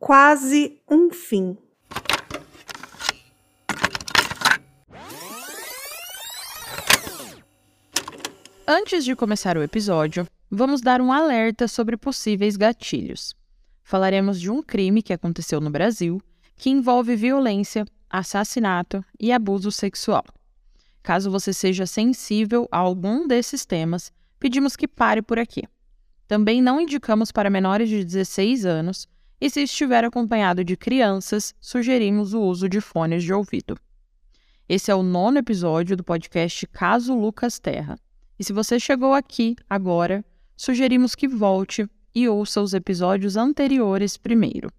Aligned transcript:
Quase 0.00 0.80
um 0.90 1.10
fim. 1.10 1.58
Antes 8.66 9.04
de 9.04 9.14
começar 9.14 9.58
o 9.58 9.62
episódio, 9.62 10.26
vamos 10.50 10.80
dar 10.80 11.02
um 11.02 11.12
alerta 11.12 11.68
sobre 11.68 11.98
possíveis 11.98 12.56
gatilhos. 12.56 13.36
Falaremos 13.84 14.40
de 14.40 14.50
um 14.50 14.62
crime 14.62 15.02
que 15.02 15.12
aconteceu 15.12 15.60
no 15.60 15.68
Brasil 15.68 16.18
que 16.56 16.70
envolve 16.70 17.14
violência, 17.14 17.84
assassinato 18.08 19.04
e 19.20 19.30
abuso 19.30 19.70
sexual. 19.70 20.24
Caso 21.02 21.30
você 21.30 21.52
seja 21.52 21.84
sensível 21.84 22.66
a 22.72 22.78
algum 22.78 23.28
desses 23.28 23.66
temas, 23.66 24.10
pedimos 24.38 24.76
que 24.76 24.88
pare 24.88 25.20
por 25.20 25.38
aqui. 25.38 25.64
Também 26.26 26.62
não 26.62 26.80
indicamos 26.80 27.30
para 27.30 27.50
menores 27.50 27.90
de 27.90 28.02
16 28.02 28.64
anos 28.64 29.06
e, 29.40 29.48
se 29.48 29.62
estiver 29.62 30.04
acompanhado 30.04 30.62
de 30.62 30.76
crianças, 30.76 31.54
sugerimos 31.60 32.34
o 32.34 32.42
uso 32.42 32.68
de 32.68 32.80
fones 32.80 33.22
de 33.22 33.32
ouvido. 33.32 33.78
Esse 34.68 34.90
é 34.90 34.94
o 34.94 35.02
nono 35.02 35.38
episódio 35.38 35.96
do 35.96 36.04
podcast 36.04 36.66
Caso 36.68 37.14
Lucas 37.14 37.58
Terra. 37.58 37.98
E 38.38 38.44
se 38.44 38.52
você 38.52 38.78
chegou 38.78 39.14
aqui 39.14 39.56
agora, 39.68 40.24
sugerimos 40.56 41.14
que 41.14 41.26
volte 41.26 41.88
e 42.14 42.28
ouça 42.28 42.60
os 42.60 42.74
episódios 42.74 43.36
anteriores 43.36 44.16
primeiro. 44.16 44.70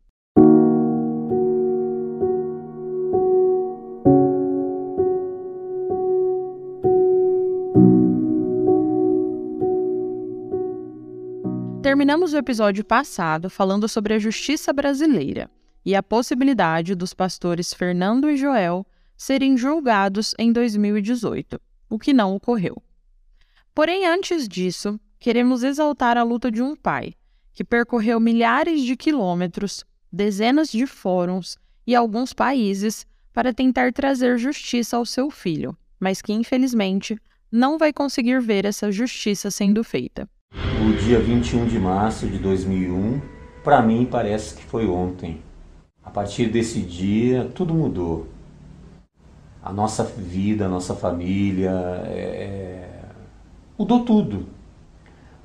Terminamos 11.91 12.31
o 12.31 12.37
episódio 12.37 12.85
passado 12.85 13.49
falando 13.49 13.85
sobre 13.85 14.13
a 14.13 14.17
justiça 14.17 14.71
brasileira 14.71 15.51
e 15.83 15.93
a 15.93 16.01
possibilidade 16.01 16.95
dos 16.95 17.13
pastores 17.13 17.73
Fernando 17.73 18.29
e 18.29 18.37
Joel 18.37 18.87
serem 19.17 19.57
julgados 19.57 20.33
em 20.39 20.53
2018, 20.53 21.59
o 21.89 21.99
que 21.99 22.13
não 22.13 22.33
ocorreu. 22.33 22.81
Porém, 23.75 24.07
antes 24.07 24.47
disso, 24.47 24.97
queremos 25.19 25.63
exaltar 25.63 26.17
a 26.17 26.23
luta 26.23 26.49
de 26.49 26.61
um 26.61 26.77
pai 26.77 27.13
que 27.51 27.61
percorreu 27.61 28.21
milhares 28.21 28.83
de 28.83 28.95
quilômetros, 28.95 29.83
dezenas 30.09 30.71
de 30.71 30.87
fóruns 30.87 31.57
e 31.85 31.93
alguns 31.93 32.31
países 32.31 33.05
para 33.33 33.53
tentar 33.53 33.91
trazer 33.91 34.37
justiça 34.37 34.95
ao 34.95 35.05
seu 35.05 35.29
filho, 35.29 35.77
mas 35.99 36.21
que 36.21 36.31
infelizmente 36.31 37.19
não 37.51 37.77
vai 37.77 37.91
conseguir 37.91 38.39
ver 38.39 38.63
essa 38.63 38.89
justiça 38.89 39.51
sendo 39.51 39.83
feita 39.83 40.25
o 40.91 40.93
dia 40.93 41.19
21 41.19 41.67
de 41.67 41.77
março 41.77 42.27
de 42.27 42.39
2001, 42.39 43.21
para 43.63 43.81
mim 43.81 44.05
parece 44.09 44.55
que 44.55 44.63
foi 44.63 44.87
ontem. 44.87 45.39
A 46.03 46.09
partir 46.09 46.47
desse 46.47 46.81
dia, 46.81 47.49
tudo 47.53 47.73
mudou. 47.73 48.27
A 49.63 49.71
nossa 49.71 50.03
vida, 50.03 50.65
a 50.65 50.67
nossa 50.67 50.95
família, 50.95 51.71
é... 52.07 52.89
mudou 53.77 54.03
tudo. 54.03 54.47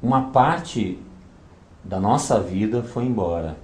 Uma 0.02 0.30
parte 0.30 0.98
da 1.84 2.00
nossa 2.00 2.40
vida 2.40 2.82
foi 2.82 3.04
embora 3.04 3.56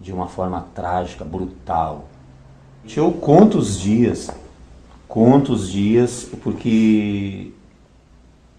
de 0.00 0.12
uma 0.12 0.26
forma 0.26 0.66
trágica, 0.74 1.24
brutal. 1.24 2.08
Eu 2.96 3.12
conto 3.12 3.58
os 3.58 3.78
dias, 3.78 4.30
conto 5.06 5.52
os 5.52 5.70
dias 5.70 6.24
porque 6.42 7.52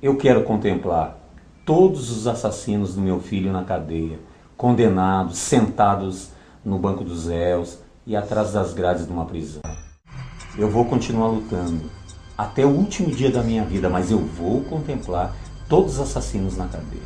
eu 0.01 0.15
quero 0.15 0.43
contemplar 0.43 1.26
todos 1.67 2.09
os 2.09 2.27
assassinos 2.27 2.95
do 2.95 3.01
meu 3.01 3.19
filho 3.19 3.51
na 3.51 3.61
cadeia, 3.61 4.17
condenados, 4.55 5.37
sentados 5.37 6.29
no 6.63 6.79
banco 6.79 7.03
dos 7.03 7.27
réus 7.27 7.79
e 8.05 8.15
atrás 8.15 8.53
das 8.53 8.73
grades 8.73 9.05
de 9.05 9.11
uma 9.11 9.25
prisão. 9.25 9.61
Eu 10.57 10.69
vou 10.69 10.85
continuar 10.85 11.27
lutando 11.27 11.91
até 12.37 12.65
o 12.65 12.69
último 12.69 13.11
dia 13.11 13.29
da 13.29 13.43
minha 13.43 13.65
vida, 13.65 13.89
mas 13.89 14.09
eu 14.09 14.17
vou 14.17 14.63
contemplar 14.63 15.35
todos 15.67 15.95
os 15.95 15.99
assassinos 15.99 16.55
na 16.55 16.69
cadeia. 16.69 17.03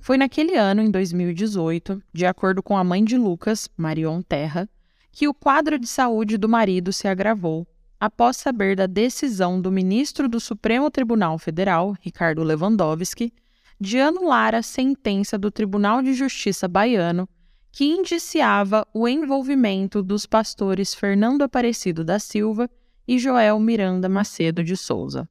Foi 0.00 0.16
naquele 0.16 0.54
ano, 0.54 0.82
em 0.82 0.90
2018, 0.90 2.00
de 2.12 2.26
acordo 2.26 2.62
com 2.62 2.76
a 2.76 2.84
mãe 2.84 3.02
de 3.02 3.18
Lucas, 3.18 3.68
Marion 3.76 4.22
Terra, 4.22 4.68
que 5.10 5.26
o 5.26 5.34
quadro 5.34 5.80
de 5.80 5.88
saúde 5.88 6.38
do 6.38 6.48
marido 6.48 6.92
se 6.92 7.08
agravou 7.08 7.66
após 8.00 8.36
saber 8.36 8.76
da 8.76 8.86
decisão 8.86 9.60
do 9.60 9.72
ministro 9.72 10.28
do 10.28 10.38
Supremo 10.38 10.90
Tribunal 10.90 11.38
Federal, 11.38 11.96
Ricardo 12.00 12.42
Lewandowski, 12.42 13.32
de 13.80 13.98
anular 13.98 14.54
a 14.54 14.62
sentença 14.62 15.36
do 15.36 15.50
Tribunal 15.50 16.02
de 16.02 16.14
Justiça 16.14 16.66
baiano 16.66 17.28
que 17.76 17.84
indiciava 17.84 18.86
o 18.94 19.06
envolvimento 19.06 20.02
dos 20.02 20.24
pastores 20.24 20.94
Fernando 20.94 21.42
Aparecido 21.42 22.02
da 22.02 22.18
Silva 22.18 22.70
e 23.06 23.18
Joel 23.18 23.60
Miranda 23.60 24.08
Macedo 24.08 24.64
de 24.64 24.74
Souza. 24.78 25.28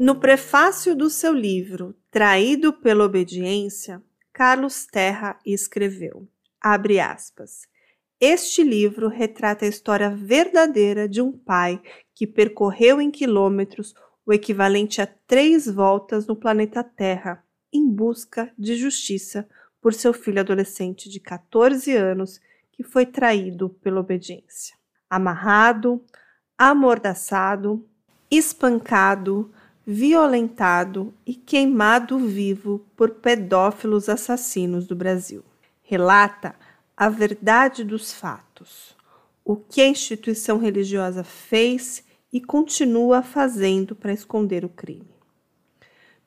No 0.00 0.16
prefácio 0.18 0.96
do 0.96 1.10
seu 1.10 1.34
livro 1.34 1.94
Traído 2.10 2.72
pela 2.72 3.04
Obediência, 3.04 4.02
Carlos 4.32 4.86
Terra 4.86 5.38
escreveu, 5.44 6.26
abre 6.58 6.98
aspas, 6.98 7.68
este 8.24 8.62
livro 8.62 9.08
retrata 9.08 9.64
a 9.64 9.68
história 9.68 10.08
verdadeira 10.08 11.08
de 11.08 11.20
um 11.20 11.32
pai 11.32 11.82
que 12.14 12.24
percorreu 12.24 13.00
em 13.00 13.10
quilômetros 13.10 13.96
o 14.24 14.32
equivalente 14.32 15.02
a 15.02 15.08
três 15.26 15.66
voltas 15.66 16.24
no 16.28 16.36
planeta 16.36 16.84
Terra 16.84 17.42
em 17.72 17.84
busca 17.84 18.52
de 18.56 18.76
justiça 18.76 19.48
por 19.80 19.92
seu 19.92 20.12
filho 20.12 20.38
adolescente 20.38 21.08
de 21.08 21.18
14 21.18 21.96
anos 21.96 22.40
que 22.70 22.84
foi 22.84 23.04
traído 23.04 23.70
pela 23.82 23.98
obediência. 23.98 24.76
Amarrado, 25.10 26.00
amordaçado, 26.56 27.84
espancado, 28.30 29.52
violentado 29.84 31.12
e 31.26 31.34
queimado 31.34 32.20
vivo 32.20 32.86
por 32.94 33.14
pedófilos 33.14 34.08
assassinos 34.08 34.86
do 34.86 34.94
Brasil. 34.94 35.44
Relata 35.82 36.54
a 37.02 37.08
verdade 37.08 37.82
dos 37.82 38.12
fatos, 38.12 38.96
o 39.44 39.56
que 39.56 39.80
a 39.80 39.88
instituição 39.88 40.56
religiosa 40.56 41.24
fez 41.24 42.04
e 42.32 42.40
continua 42.40 43.24
fazendo 43.24 43.96
para 43.96 44.12
esconder 44.12 44.64
o 44.64 44.68
crime. 44.68 45.10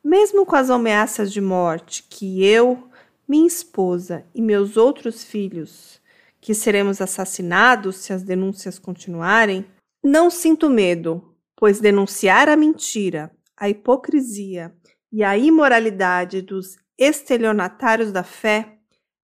Mesmo 0.03 0.45
com 0.45 0.53
as 0.53 0.69
ameaças 0.69 1.31
de 1.31 1.39
morte 1.39 2.03
que 2.09 2.43
eu, 2.43 2.89
minha 3.25 3.47
esposa 3.47 4.25
e 4.35 4.41
meus 4.41 4.75
outros 4.75 5.23
filhos, 5.23 6.01
que 6.41 6.53
seremos 6.53 6.99
assassinados 6.99 7.95
se 7.95 8.11
as 8.11 8.23
denúncias 8.23 8.77
continuarem, 8.77 9.65
não 10.03 10.29
sinto 10.29 10.69
medo, 10.69 11.23
pois 11.55 11.79
denunciar 11.79 12.49
a 12.49 12.57
mentira, 12.57 13.31
a 13.55 13.69
hipocrisia 13.69 14.75
e 15.09 15.23
a 15.23 15.37
imoralidade 15.37 16.41
dos 16.41 16.75
estelionatários 16.97 18.11
da 18.11 18.23
fé 18.23 18.77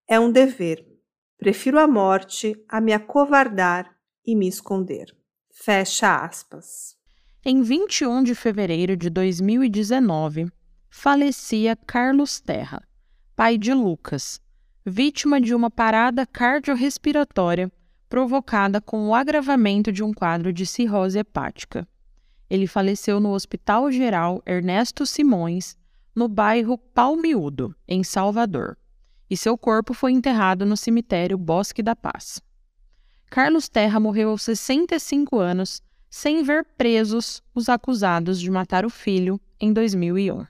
é 0.07 0.17
um 0.17 0.31
dever 0.31 0.90
Prefiro 1.41 1.79
a 1.79 1.87
morte 1.87 2.55
a 2.69 2.79
me 2.79 2.93
acovardar 2.93 3.95
e 4.23 4.35
me 4.35 4.47
esconder. 4.47 5.07
Fecha 5.49 6.23
aspas. 6.23 6.95
Em 7.43 7.63
21 7.63 8.21
de 8.21 8.35
fevereiro 8.35 8.95
de 8.95 9.09
2019, 9.09 10.51
falecia 10.87 11.75
Carlos 11.75 12.39
Terra, 12.39 12.87
pai 13.35 13.57
de 13.57 13.73
Lucas, 13.73 14.39
vítima 14.85 15.41
de 15.41 15.55
uma 15.55 15.71
parada 15.71 16.27
cardiorrespiratória 16.27 17.71
provocada 18.07 18.79
com 18.79 19.07
o 19.07 19.15
agravamento 19.15 19.91
de 19.91 20.03
um 20.03 20.13
quadro 20.13 20.53
de 20.53 20.67
cirrose 20.67 21.17
hepática. 21.17 21.87
Ele 22.51 22.67
faleceu 22.67 23.19
no 23.19 23.31
Hospital 23.31 23.91
Geral 23.91 24.43
Ernesto 24.45 25.07
Simões, 25.07 25.75
no 26.15 26.27
bairro 26.27 26.77
Palmiúdo, 26.77 27.75
em 27.87 28.03
Salvador 28.03 28.77
e 29.31 29.37
seu 29.37 29.57
corpo 29.57 29.93
foi 29.93 30.11
enterrado 30.11 30.65
no 30.65 30.75
cemitério 30.75 31.37
Bosque 31.37 31.81
da 31.81 31.95
Paz. 31.95 32.41
Carlos 33.29 33.69
Terra 33.69 33.97
morreu 33.97 34.31
aos 34.31 34.41
65 34.41 35.39
anos, 35.39 35.81
sem 36.09 36.43
ver 36.43 36.65
presos 36.77 37.41
os 37.55 37.69
acusados 37.69 38.41
de 38.41 38.51
matar 38.51 38.85
o 38.85 38.89
filho 38.89 39.39
em 39.57 39.71
2001. 39.71 40.45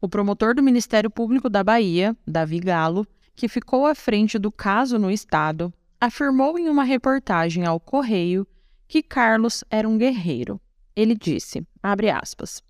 O 0.00 0.08
promotor 0.08 0.54
do 0.54 0.62
Ministério 0.62 1.10
Público 1.10 1.50
da 1.50 1.64
Bahia, 1.64 2.16
Davi 2.24 2.60
Galo, 2.60 3.04
que 3.34 3.48
ficou 3.48 3.86
à 3.86 3.94
frente 3.96 4.38
do 4.38 4.52
caso 4.52 4.96
no 4.96 5.10
estado, 5.10 5.74
afirmou 6.00 6.56
em 6.60 6.68
uma 6.68 6.84
reportagem 6.84 7.66
ao 7.66 7.80
Correio 7.80 8.46
que 8.86 9.02
Carlos 9.02 9.64
era 9.68 9.88
um 9.88 9.98
guerreiro. 9.98 10.60
Ele 10.94 11.16
disse, 11.16 11.66
aspas, 11.82 12.62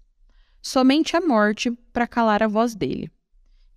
somente 0.63 1.15
a 1.15 1.21
morte 1.21 1.71
para 1.93 2.07
calar 2.07 2.43
a 2.43 2.49
voz 2.49 2.75
dele. 2.75 3.13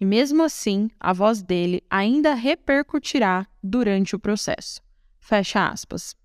E 0.01 0.06
mesmo 0.06 0.42
assim, 0.42 0.89
a 1.00 1.13
voz 1.13 1.44
dele 1.44 1.83
ainda 1.88 2.33
repercutirá 2.33 3.45
durante 3.62 4.15
o 4.15 4.19
processo. 4.19 4.81
Fecha 5.19 5.68
aspas. 5.68 6.15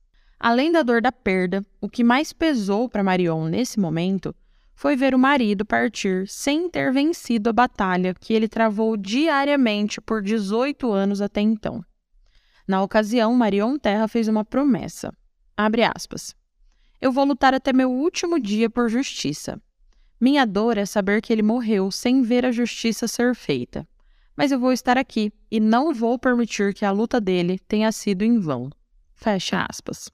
Além 0.41 0.73
da 0.73 0.83
dor 0.83 1.03
da 1.03 1.13
perda, 1.13 1.63
o 1.79 1.87
que 1.87 2.03
mais 2.03 2.33
pesou 2.33 2.89
para 2.89 3.05
Marion 3.05 3.45
nesse 3.49 3.79
momento 3.79 4.35
foi 4.75 4.97
ver 4.97 5.15
o 5.15 5.19
marido 5.19 5.63
partir 5.63 6.27
sem 6.27 6.71
ter 6.71 6.91
vencido 6.91 7.51
a 7.51 7.53
batalha 7.53 8.15
que 8.15 8.33
ele 8.33 8.49
travou 8.49 8.97
diariamente 8.97 10.01
por 10.01 10.23
18 10.23 10.91
anos 10.91 11.21
até 11.21 11.43
então. 11.43 11.85
Na 12.67 12.83
ocasião, 12.83 13.35
Marion 13.35 13.77
Terra 13.79 14.09
fez 14.09 14.27
uma 14.27 14.43
promessa. 14.43 15.13
Abre 15.55 15.83
aspas. 15.85 16.35
Eu 16.99 17.13
vou 17.13 17.27
lutar 17.27 17.53
até 17.53 17.75
meu 17.75 17.91
último 17.91 18.41
dia 18.41 18.71
por 18.71 18.89
justiça. 18.89 19.61
Minha 20.19 20.47
dor 20.47 20.79
é 20.79 20.87
saber 20.87 21.21
que 21.21 21.31
ele 21.31 21.43
morreu 21.43 21.91
sem 21.91 22.23
ver 22.23 22.47
a 22.47 22.53
justiça 22.53 23.07
ser 23.07 23.35
feita. 23.35 23.87
Mas 24.35 24.51
eu 24.51 24.59
vou 24.59 24.73
estar 24.73 24.97
aqui 24.97 25.31
e 25.51 25.61
não 25.61 25.93
vou 25.93 26.19
permitir 26.19 26.73
que 26.73 26.85
a 26.85 26.91
luta 26.91 27.21
dele 27.21 27.59
tenha 27.69 27.93
sido 27.93 28.23
em 28.23 28.39
vão. 28.39 28.71
Fecha 29.15 29.67
aspas. 29.69 30.11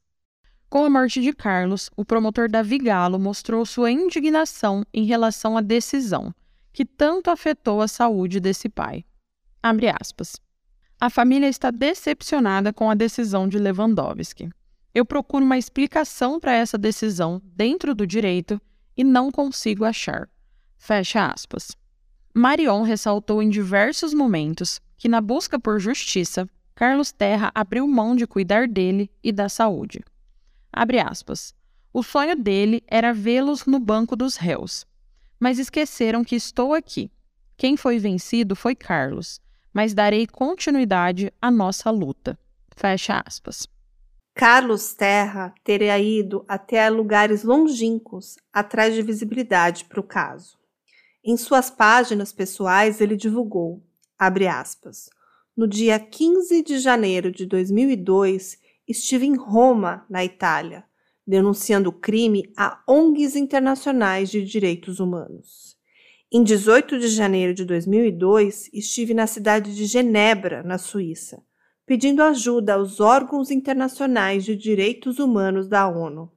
Com 0.68 0.84
a 0.84 0.90
morte 0.90 1.20
de 1.20 1.32
Carlos, 1.32 1.90
o 1.96 2.04
promotor 2.04 2.48
Davi 2.48 2.78
Galo 2.78 3.18
mostrou 3.18 3.64
sua 3.64 3.90
indignação 3.90 4.84
em 4.92 5.04
relação 5.04 5.56
à 5.56 5.60
decisão, 5.60 6.34
que 6.72 6.84
tanto 6.84 7.30
afetou 7.30 7.80
a 7.80 7.86
saúde 7.86 8.40
desse 8.40 8.68
pai. 8.68 9.04
Abre 9.62 9.88
aspas. 9.88 10.36
A 11.00 11.10
família 11.10 11.48
está 11.48 11.70
decepcionada 11.70 12.72
com 12.72 12.90
a 12.90 12.94
decisão 12.94 13.48
de 13.48 13.58
Lewandowski. 13.58 14.50
Eu 14.94 15.04
procuro 15.04 15.44
uma 15.44 15.58
explicação 15.58 16.40
para 16.40 16.54
essa 16.54 16.78
decisão 16.78 17.40
dentro 17.44 17.94
do 17.94 18.06
direito 18.06 18.60
e 18.96 19.04
não 19.04 19.30
consigo 19.30 19.84
achar. 19.84 20.28
Fecha 20.78 21.26
aspas. 21.26 21.76
Marion 22.34 22.82
ressaltou 22.82 23.42
em 23.42 23.48
diversos 23.48 24.14
momentos 24.14 24.80
que, 24.96 25.08
na 25.08 25.20
busca 25.20 25.58
por 25.58 25.78
justiça, 25.78 26.48
Carlos 26.74 27.12
Terra 27.12 27.52
abriu 27.54 27.86
mão 27.86 28.16
de 28.16 28.26
cuidar 28.26 28.66
dele 28.66 29.10
e 29.22 29.30
da 29.30 29.48
saúde. 29.48 30.02
Abre 30.72 30.98
aspas. 30.98 31.54
O 31.92 32.02
sonho 32.02 32.34
dele 32.34 32.82
era 32.86 33.12
vê-los 33.12 33.66
no 33.66 33.78
banco 33.78 34.16
dos 34.16 34.36
réus. 34.36 34.86
Mas 35.38 35.58
esqueceram 35.58 36.24
que 36.24 36.34
estou 36.34 36.72
aqui. 36.72 37.10
Quem 37.56 37.76
foi 37.76 37.98
vencido 37.98 38.56
foi 38.56 38.74
Carlos, 38.74 39.38
mas 39.72 39.92
darei 39.92 40.26
continuidade 40.26 41.32
à 41.40 41.50
nossa 41.50 41.90
luta. 41.90 42.38
Fecha 42.74 43.22
aspas. 43.26 43.66
Carlos 44.34 44.94
Terra 44.94 45.54
teria 45.62 45.98
ido 45.98 46.44
até 46.48 46.88
lugares 46.88 47.44
longínquos 47.44 48.36
atrás 48.52 48.94
de 48.94 49.02
visibilidade 49.02 49.84
para 49.84 50.00
o 50.00 50.02
caso. 50.02 50.58
Em 51.22 51.36
suas 51.36 51.70
páginas 51.70 52.32
pessoais, 52.32 53.00
ele 53.00 53.14
divulgou, 53.14 53.82
abre 54.18 54.48
aspas, 54.48 55.10
no 55.54 55.68
dia 55.68 55.98
15 56.00 56.62
de 56.62 56.78
janeiro 56.78 57.30
de 57.30 57.44
2002, 57.44 58.58
estive 58.88 59.26
em 59.26 59.36
Roma, 59.36 60.06
na 60.08 60.24
Itália, 60.24 60.82
denunciando 61.26 61.90
o 61.90 61.92
crime 61.92 62.50
a 62.56 62.82
ONGs 62.88 63.36
internacionais 63.36 64.30
de 64.30 64.42
direitos 64.42 64.98
humanos. 64.98 65.76
Em 66.32 66.42
18 66.42 66.98
de 66.98 67.08
janeiro 67.08 67.52
de 67.52 67.66
2002, 67.66 68.70
estive 68.72 69.12
na 69.12 69.26
cidade 69.26 69.76
de 69.76 69.84
Genebra, 69.84 70.62
na 70.62 70.78
Suíça, 70.78 71.42
pedindo 71.92 72.22
ajuda 72.22 72.72
aos 72.72 73.00
órgãos 73.00 73.50
internacionais 73.50 74.46
de 74.46 74.56
direitos 74.56 75.18
humanos 75.18 75.68
da 75.68 75.86
ONU. 75.86 76.32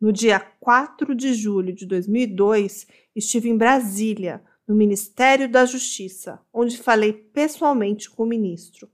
No 0.00 0.12
dia 0.12 0.38
4 0.38 1.12
de 1.12 1.34
julho 1.34 1.74
de 1.74 1.84
2002, 1.84 2.86
estive 3.12 3.48
em 3.48 3.56
Brasília, 3.56 4.44
no 4.64 4.76
Ministério 4.76 5.50
da 5.50 5.64
Justiça, 5.64 6.40
onde 6.54 6.78
falei 6.78 7.12
pessoalmente 7.12 8.08
com 8.08 8.22
o 8.22 8.26
ministro. 8.26 8.88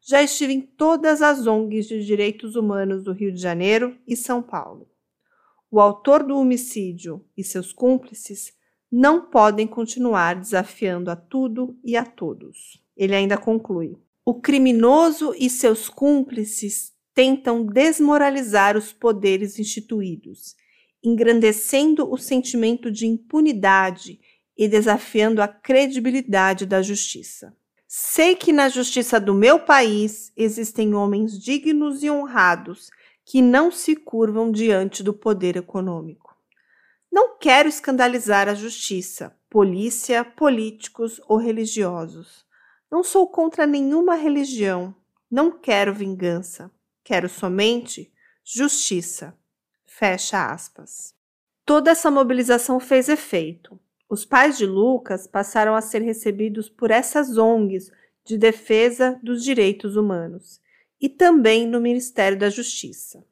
Já 0.00 0.22
estive 0.22 0.54
em 0.54 0.62
todas 0.62 1.20
as 1.20 1.46
ONGs 1.46 1.88
de 1.88 2.06
direitos 2.06 2.56
humanos 2.56 3.04
do 3.04 3.12
Rio 3.12 3.30
de 3.30 3.38
Janeiro 3.38 3.98
e 4.06 4.16
São 4.16 4.40
Paulo. 4.40 4.88
O 5.70 5.78
autor 5.78 6.22
do 6.22 6.38
homicídio 6.38 7.22
e 7.36 7.44
seus 7.44 7.70
cúmplices 7.70 8.54
não 8.90 9.26
podem 9.26 9.66
continuar 9.66 10.36
desafiando 10.36 11.10
a 11.10 11.16
tudo 11.16 11.78
e 11.84 11.98
a 11.98 12.06
todos. 12.06 12.82
Ele 12.96 13.14
ainda 13.14 13.36
conclui: 13.36 13.98
o 14.28 14.34
criminoso 14.34 15.34
e 15.38 15.48
seus 15.48 15.88
cúmplices 15.88 16.92
tentam 17.14 17.64
desmoralizar 17.64 18.76
os 18.76 18.92
poderes 18.92 19.58
instituídos, 19.58 20.54
engrandecendo 21.02 22.06
o 22.12 22.18
sentimento 22.18 22.90
de 22.90 23.06
impunidade 23.06 24.20
e 24.54 24.68
desafiando 24.68 25.40
a 25.40 25.48
credibilidade 25.48 26.66
da 26.66 26.82
justiça. 26.82 27.56
Sei 27.86 28.36
que 28.36 28.52
na 28.52 28.68
justiça 28.68 29.18
do 29.18 29.32
meu 29.32 29.60
país 29.60 30.30
existem 30.36 30.94
homens 30.94 31.42
dignos 31.42 32.02
e 32.02 32.10
honrados 32.10 32.90
que 33.24 33.40
não 33.40 33.70
se 33.70 33.96
curvam 33.96 34.52
diante 34.52 35.02
do 35.02 35.14
poder 35.14 35.56
econômico. 35.56 36.36
Não 37.10 37.38
quero 37.38 37.66
escandalizar 37.66 38.46
a 38.46 38.52
justiça, 38.52 39.34
polícia, 39.48 40.22
políticos 40.22 41.18
ou 41.26 41.38
religiosos. 41.38 42.46
Não 42.90 43.02
sou 43.04 43.28
contra 43.28 43.66
nenhuma 43.66 44.14
religião. 44.14 44.94
Não 45.30 45.50
quero 45.50 45.94
vingança. 45.94 46.70
Quero 47.04 47.28
somente 47.28 48.12
justiça. 48.44 49.36
Fecha 49.84 50.50
aspas. 50.50 51.14
Toda 51.64 51.90
essa 51.90 52.10
mobilização 52.10 52.80
fez 52.80 53.08
efeito. 53.08 53.78
Os 54.08 54.24
pais 54.24 54.56
de 54.56 54.64
Lucas 54.64 55.26
passaram 55.26 55.74
a 55.74 55.82
ser 55.82 56.00
recebidos 56.00 56.70
por 56.70 56.90
essas 56.90 57.36
ONGs 57.36 57.92
de 58.24 58.38
defesa 58.38 59.20
dos 59.22 59.44
direitos 59.44 59.96
humanos 59.96 60.60
e 61.00 61.08
também 61.08 61.66
no 61.66 61.80
Ministério 61.80 62.38
da 62.38 62.48
Justiça. 62.48 63.22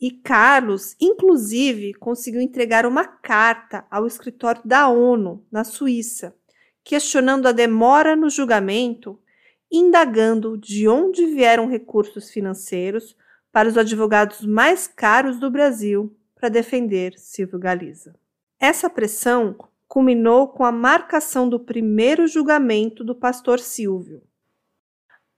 E 0.00 0.10
Carlos, 0.10 0.96
inclusive, 1.00 1.94
conseguiu 1.94 2.40
entregar 2.40 2.86
uma 2.86 3.04
carta 3.04 3.86
ao 3.90 4.06
escritório 4.06 4.62
da 4.64 4.88
ONU 4.88 5.44
na 5.52 5.62
Suíça, 5.62 6.34
questionando 6.84 7.46
a 7.46 7.52
demora 7.52 8.16
no 8.16 8.28
julgamento, 8.28 9.18
indagando 9.70 10.58
de 10.58 10.88
onde 10.88 11.26
vieram 11.26 11.68
recursos 11.68 12.30
financeiros 12.30 13.16
para 13.52 13.68
os 13.68 13.76
advogados 13.76 14.44
mais 14.44 14.86
caros 14.86 15.38
do 15.38 15.50
Brasil 15.50 16.16
para 16.34 16.48
defender 16.48 17.18
Silvio 17.18 17.58
Galiza. 17.58 18.14
Essa 18.58 18.88
pressão 18.88 19.56
culminou 19.86 20.48
com 20.48 20.64
a 20.64 20.72
marcação 20.72 21.48
do 21.48 21.58
primeiro 21.58 22.26
julgamento 22.26 23.02
do 23.02 23.14
pastor 23.14 23.58
Silvio. 23.58 24.22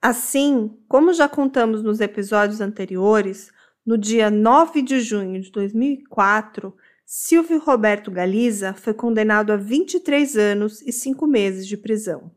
Assim, 0.00 0.76
como 0.88 1.14
já 1.14 1.28
contamos 1.28 1.82
nos 1.82 2.00
episódios 2.00 2.60
anteriores, 2.60 3.50
no 3.84 3.96
dia 3.96 4.30
9 4.30 4.82
de 4.82 5.00
junho 5.00 5.40
de 5.40 5.50
2004, 5.50 6.76
Silvio 7.14 7.58
Roberto 7.58 8.10
Galiza 8.10 8.72
foi 8.72 8.94
condenado 8.94 9.52
a 9.52 9.56
23 9.58 10.34
anos 10.34 10.80
e 10.80 10.90
5 10.90 11.26
meses 11.26 11.66
de 11.66 11.76
prisão. 11.76 12.34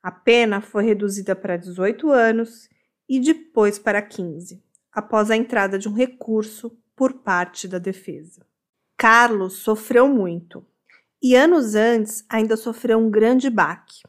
A 0.00 0.12
pena 0.12 0.60
foi 0.60 0.84
reduzida 0.84 1.34
para 1.34 1.56
18 1.56 2.12
anos 2.12 2.68
e 3.08 3.18
depois 3.18 3.80
para 3.80 4.00
15, 4.00 4.62
após 4.92 5.28
a 5.28 5.36
entrada 5.36 5.76
de 5.76 5.88
um 5.88 5.92
recurso 5.92 6.78
por 6.94 7.14
parte 7.14 7.66
da 7.66 7.78
defesa. 7.78 8.46
Carlos 8.96 9.54
sofreu 9.54 10.06
muito 10.06 10.64
e 11.20 11.34
anos 11.34 11.74
antes 11.74 12.24
ainda 12.28 12.56
sofreu 12.56 13.00
um 13.00 13.10
grande 13.10 13.50
baque. 13.50 14.04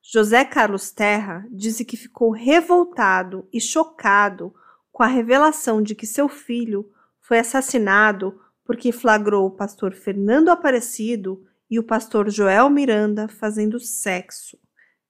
José 0.00 0.46
Carlos 0.46 0.90
Terra 0.90 1.46
disse 1.50 1.84
que 1.84 1.98
ficou 1.98 2.30
revoltado 2.30 3.46
e 3.52 3.60
chocado 3.60 4.54
com 4.90 5.02
a 5.02 5.06
revelação 5.06 5.82
de 5.82 5.94
que 5.94 6.06
seu 6.06 6.26
filho 6.26 6.90
foi 7.20 7.38
assassinado 7.38 8.40
porque 8.66 8.92
flagrou 8.92 9.46
o 9.46 9.50
pastor 9.50 9.94
Fernando 9.94 10.48
Aparecido 10.50 11.44
e 11.70 11.78
o 11.78 11.84
pastor 11.84 12.28
Joel 12.30 12.68
Miranda 12.68 13.28
fazendo 13.28 13.78
sexo 13.78 14.58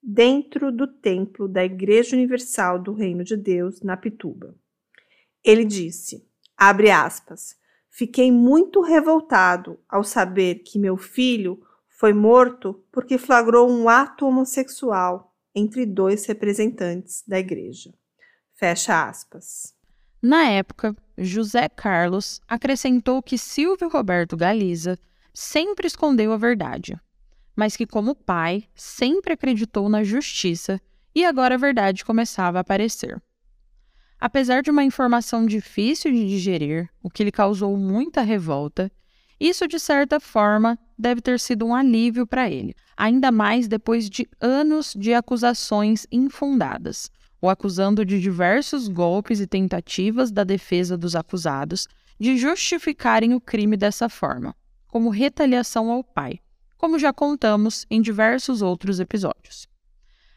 dentro 0.03 0.71
do 0.71 0.87
templo 0.87 1.49
da 1.49 1.65
Igreja 1.65 2.15
Universal 2.15 2.79
do 2.79 2.93
Reino 2.93 3.25
de 3.25 3.37
Deus, 3.37 3.81
na 3.81 3.97
Pituba. 3.97 4.55
Ele 5.43 5.65
disse, 5.65 6.25
abre 6.57 6.91
aspas, 6.91 7.57
Fiquei 7.97 8.31
muito 8.31 8.83
revoltado 8.83 9.81
ao 9.89 10.05
saber 10.05 10.57
que 10.57 10.79
meu 10.79 10.99
filho 10.99 11.59
foi 11.89 12.13
morto 12.13 12.85
porque 12.93 13.17
flagrou 13.17 13.71
um 13.71 13.89
ato 13.89 14.27
homossexual 14.27 15.35
entre 15.55 15.87
dois 15.87 16.27
representantes 16.27 17.25
da 17.27 17.39
igreja. 17.39 17.95
Fecha 18.53 19.09
aspas. 19.09 19.75
Na 20.28 20.42
época, 20.49 20.92
José 21.16 21.68
Carlos 21.68 22.40
acrescentou 22.49 23.23
que 23.23 23.38
Silvio 23.38 23.88
Roberto 23.88 24.37
Galiza 24.37 24.99
sempre 25.33 25.87
escondeu 25.87 26.33
a 26.33 26.37
verdade, 26.37 27.00
mas 27.54 27.76
que, 27.76 27.87
como 27.87 28.12
pai, 28.12 28.64
sempre 28.75 29.35
acreditou 29.35 29.88
na 29.88 30.02
justiça 30.02 30.80
e 31.14 31.25
agora 31.25 31.54
a 31.54 31.59
verdade 31.59 32.04
começava 32.04 32.59
a 32.59 32.62
aparecer. 32.62 33.23
Apesar 34.18 34.62
de 34.62 34.71
uma 34.73 34.83
informação 34.83 35.47
difícil 35.47 36.11
de 36.11 36.26
digerir, 36.26 36.90
o 37.00 37.09
que 37.09 37.23
lhe 37.23 37.30
causou 37.30 37.76
muita 37.76 38.23
revolta, 38.23 38.90
isso 39.38 39.68
de 39.68 39.78
certa 39.78 40.18
forma 40.18 40.76
deve 40.99 41.21
ter 41.21 41.38
sido 41.38 41.64
um 41.64 41.73
alívio 41.73 42.26
para 42.26 42.50
ele, 42.50 42.75
ainda 42.97 43.30
mais 43.30 43.68
depois 43.68 44.11
de 44.11 44.28
anos 44.40 44.92
de 44.92 45.14
acusações 45.14 46.04
infundadas, 46.11 47.12
o 47.40 47.49
acusando 47.49 48.05
de 48.05 48.21
diversos 48.21 48.88
golpes 48.88 49.40
e 49.40 49.47
tentativas 49.47 50.31
da 50.31 50.45
defesa 50.45 50.97
dos 50.97 51.14
acusados 51.14 51.87
de 52.19 52.37
justificarem 52.37 53.35
o 53.35 53.40
crime 53.40 53.76
dessa 53.76 54.09
forma, 54.09 54.55
como 54.88 55.11
retaliação 55.11 55.90
ao 55.90 56.02
pai, 56.02 56.40
como 56.78 56.99
já 56.99 57.12
contamos 57.12 57.85
em 57.90 58.00
diversos 58.00 58.62
outros 58.62 59.00
episódios. 59.00 59.69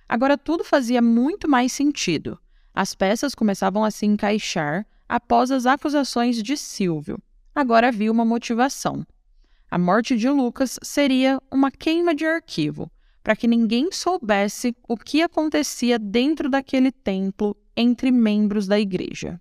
Agora 0.08 0.38
tudo 0.38 0.64
fazia 0.64 1.02
muito 1.02 1.48
mais 1.48 1.72
sentido. 1.72 2.40
As 2.74 2.96
peças 2.96 3.36
começavam 3.36 3.84
a 3.84 3.92
se 3.92 4.06
encaixar 4.06 4.86
após 5.08 5.52
as 5.52 5.66
acusações 5.66 6.42
de 6.42 6.58
Silvio. 6.58 7.22
Agora 7.54 7.88
havia 7.90 8.12
uma 8.12 8.26
motivação. 8.26 9.06
A 9.70 9.78
morte 9.78 10.18
de 10.18 10.30
Lucas 10.30 10.80
seria 10.82 11.40
uma 11.52 11.70
queima 11.70 12.16
de 12.16 12.26
arquivo, 12.26 12.92
para 13.24 13.36
que 13.36 13.48
ninguém 13.48 13.92
soubesse 13.92 14.76
o 14.88 14.98
que 14.98 15.22
acontecia 15.22 16.00
dentro 16.00 16.50
daquele 16.50 16.92
templo 16.92 17.56
entre 17.76 18.12
membros 18.12 18.68
da 18.68 18.80
igreja. 18.80 19.40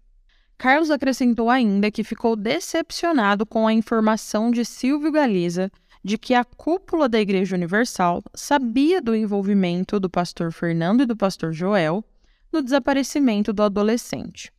Carlos 0.57 0.91
acrescentou 0.91 1.49
ainda 1.49 1.91
que 1.91 2.03
ficou 2.03 2.35
decepcionado 2.35 3.47
com 3.47 3.67
a 3.67 3.73
informação 3.73 4.51
de 4.51 4.65
Silvio 4.65 5.13
Galiza 5.13 5.71
de 6.03 6.19
que 6.19 6.35
a 6.35 6.45
cúpula 6.45 7.09
da 7.09 7.21
Igreja 7.21 7.55
Universal 7.55 8.23
sabia 8.35 9.01
do 9.01 9.15
envolvimento 9.15 10.01
do 10.01 10.09
pastor 10.09 10.53
Fernando 10.53 11.03
e 11.03 11.07
do 11.07 11.17
pastor 11.17 11.53
Joel 11.53 12.05
no 12.53 12.63
desaparecimento 12.63 13.53
do 13.53 13.63
adolescente. 13.63 14.53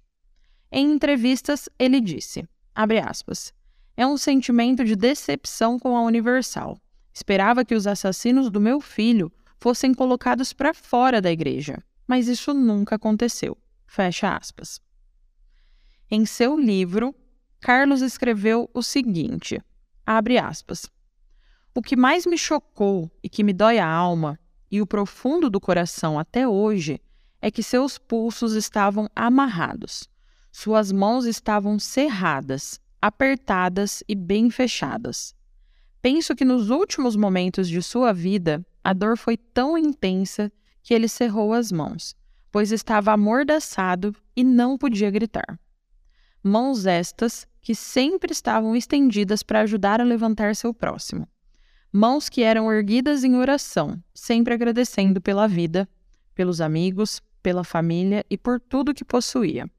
Em 0.72 0.92
entrevistas, 0.92 1.68
ele 1.78 2.00
disse, 2.00 2.48
aspas, 2.76 3.54
é 3.98 4.06
um 4.06 4.18
sentimento 4.18 4.86
de 4.86 4.96
decepção 4.96 5.80
com 5.80 5.98
a 5.98 6.04
Universal. 6.04 6.80
Esperava 7.14 7.66
que 7.66 7.76
os 7.76 7.88
assassinos 7.88 8.50
do 8.50 8.62
meu 8.62 8.80
filho 8.80 9.32
fossem 9.58 9.94
colocados 9.94 10.54
para 10.54 10.74
fora 10.74 11.22
da 11.22 11.32
igreja, 11.32 11.84
mas 12.08 12.28
isso 12.28 12.54
nunca 12.54 12.96
aconteceu. 12.96 13.58
Fecha 13.86 14.36
aspas. 14.36 14.80
Em 16.10 16.26
seu 16.26 16.58
livro, 16.60 17.14
Carlos 17.60 18.02
escreveu 18.02 18.70
o 18.74 18.82
seguinte: 18.82 19.62
abre 20.06 20.38
aspas. 20.38 20.90
O 21.74 21.82
que 21.82 21.96
mais 21.96 22.26
me 22.26 22.38
chocou 22.38 23.12
e 23.24 23.30
que 23.30 23.44
me 23.44 23.54
dói 23.54 23.80
a 23.80 23.88
alma 23.88 24.40
e 24.72 24.82
o 24.82 24.88
profundo 24.88 25.50
do 25.50 25.60
coração 25.60 26.20
até 26.20 26.48
hoje 26.48 27.02
é 27.42 27.50
que 27.50 27.64
seus 27.64 27.98
pulsos 27.98 28.54
estavam 28.54 29.10
amarrados, 29.16 30.10
suas 30.52 30.92
mãos 30.92 31.26
estavam 31.26 31.80
cerradas, 31.80 32.80
apertadas 33.02 34.04
e 34.08 34.16
bem 34.16 34.50
fechadas. 34.50 35.34
Penso 36.02 36.36
que 36.36 36.46
nos 36.46 36.70
últimos 36.70 37.16
momentos 37.16 37.68
de 37.68 37.82
sua 37.82 38.14
vida, 38.14 38.66
a 38.84 38.94
dor 38.94 39.18
foi 39.18 39.36
tão 39.36 39.78
intensa 39.78 40.52
que 40.82 40.94
ele 40.94 41.08
cerrou 41.08 41.54
as 41.54 41.72
mãos, 41.72 42.16
pois 42.52 42.72
estava 42.72 43.12
amordaçado 43.12 44.16
e 44.36 44.44
não 44.44 44.78
podia 44.78 45.12
gritar. 45.12 45.60
Mãos 46.42 46.86
estas 46.86 47.46
que 47.62 47.76
sempre 47.76 48.32
estavam 48.32 48.76
estendidas 48.76 49.44
para 49.44 49.62
ajudar 49.62 50.00
a 50.00 50.06
levantar 50.06 50.56
seu 50.56 50.74
próximo. 50.74 51.28
Mãos 51.92 52.30
que 52.30 52.44
eram 52.44 52.72
erguidas 52.72 53.24
em 53.24 53.36
oração, 53.36 54.02
sempre 54.14 54.54
agradecendo 54.54 55.20
pela 55.20 55.48
vida, 55.48 55.88
pelos 56.34 56.62
amigos, 56.62 57.22
pela 57.44 57.64
família 57.64 58.26
e 58.30 58.38
por 58.38 58.60
tudo 58.60 58.94
que 58.94 59.04
possuía. 59.04 59.70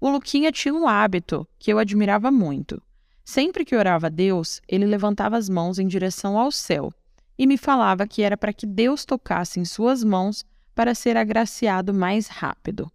O 0.00 0.10
Luquinha 0.10 0.52
tinha 0.52 0.74
um 0.74 0.86
hábito 0.86 1.48
que 1.58 1.72
eu 1.72 1.78
admirava 1.78 2.30
muito. 2.30 2.82
Sempre 3.28 3.62
que 3.62 3.76
orava 3.76 4.06
a 4.06 4.08
Deus, 4.08 4.58
ele 4.66 4.86
levantava 4.86 5.36
as 5.36 5.50
mãos 5.50 5.78
em 5.78 5.86
direção 5.86 6.38
ao 6.38 6.50
céu 6.50 6.90
e 7.36 7.46
me 7.46 7.58
falava 7.58 8.06
que 8.06 8.22
era 8.22 8.38
para 8.38 8.54
que 8.54 8.64
Deus 8.64 9.04
tocasse 9.04 9.60
em 9.60 9.66
suas 9.66 10.02
mãos 10.02 10.46
para 10.74 10.94
ser 10.94 11.14
agraciado 11.14 11.92
mais 11.92 12.26
rápido. 12.26 12.90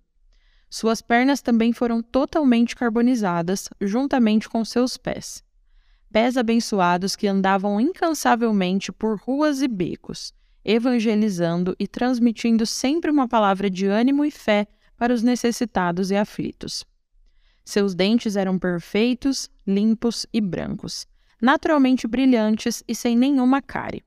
Suas 0.72 1.04
pernas 1.04 1.40
também 1.40 1.72
foram 1.72 2.02
totalmente 2.02 2.76
carbonizadas, 2.76 3.70
juntamente 3.80 4.50
com 4.50 4.66
seus 4.66 4.98
pés. 4.98 5.44
Pés 6.12 6.36
abençoados 6.36 7.16
que 7.16 7.28
andavam 7.28 7.80
incansavelmente 7.80 8.92
por 8.92 9.20
ruas 9.20 9.62
e 9.62 9.68
becos, 9.68 10.34
evangelizando 10.66 11.76
e 11.78 11.88
transmitindo 11.88 12.66
sempre 12.66 13.12
uma 13.12 13.28
palavra 13.28 13.70
de 13.70 13.86
ânimo 13.86 14.26
e 14.26 14.32
fé 14.32 14.66
para 14.98 15.14
os 15.14 15.22
necessitados 15.22 16.10
e 16.10 16.16
aflitos. 16.16 16.84
Seus 17.66 17.96
dentes 17.96 18.36
eram 18.36 18.60
perfeitos, 18.60 19.50
limpos 19.66 20.26
e 20.34 20.42
brancos, 20.42 21.08
naturalmente 21.42 22.08
brilhantes 22.08 22.84
e 22.88 22.94
sem 22.94 23.18
nenhuma 23.18 23.62
cárie. 23.62 24.04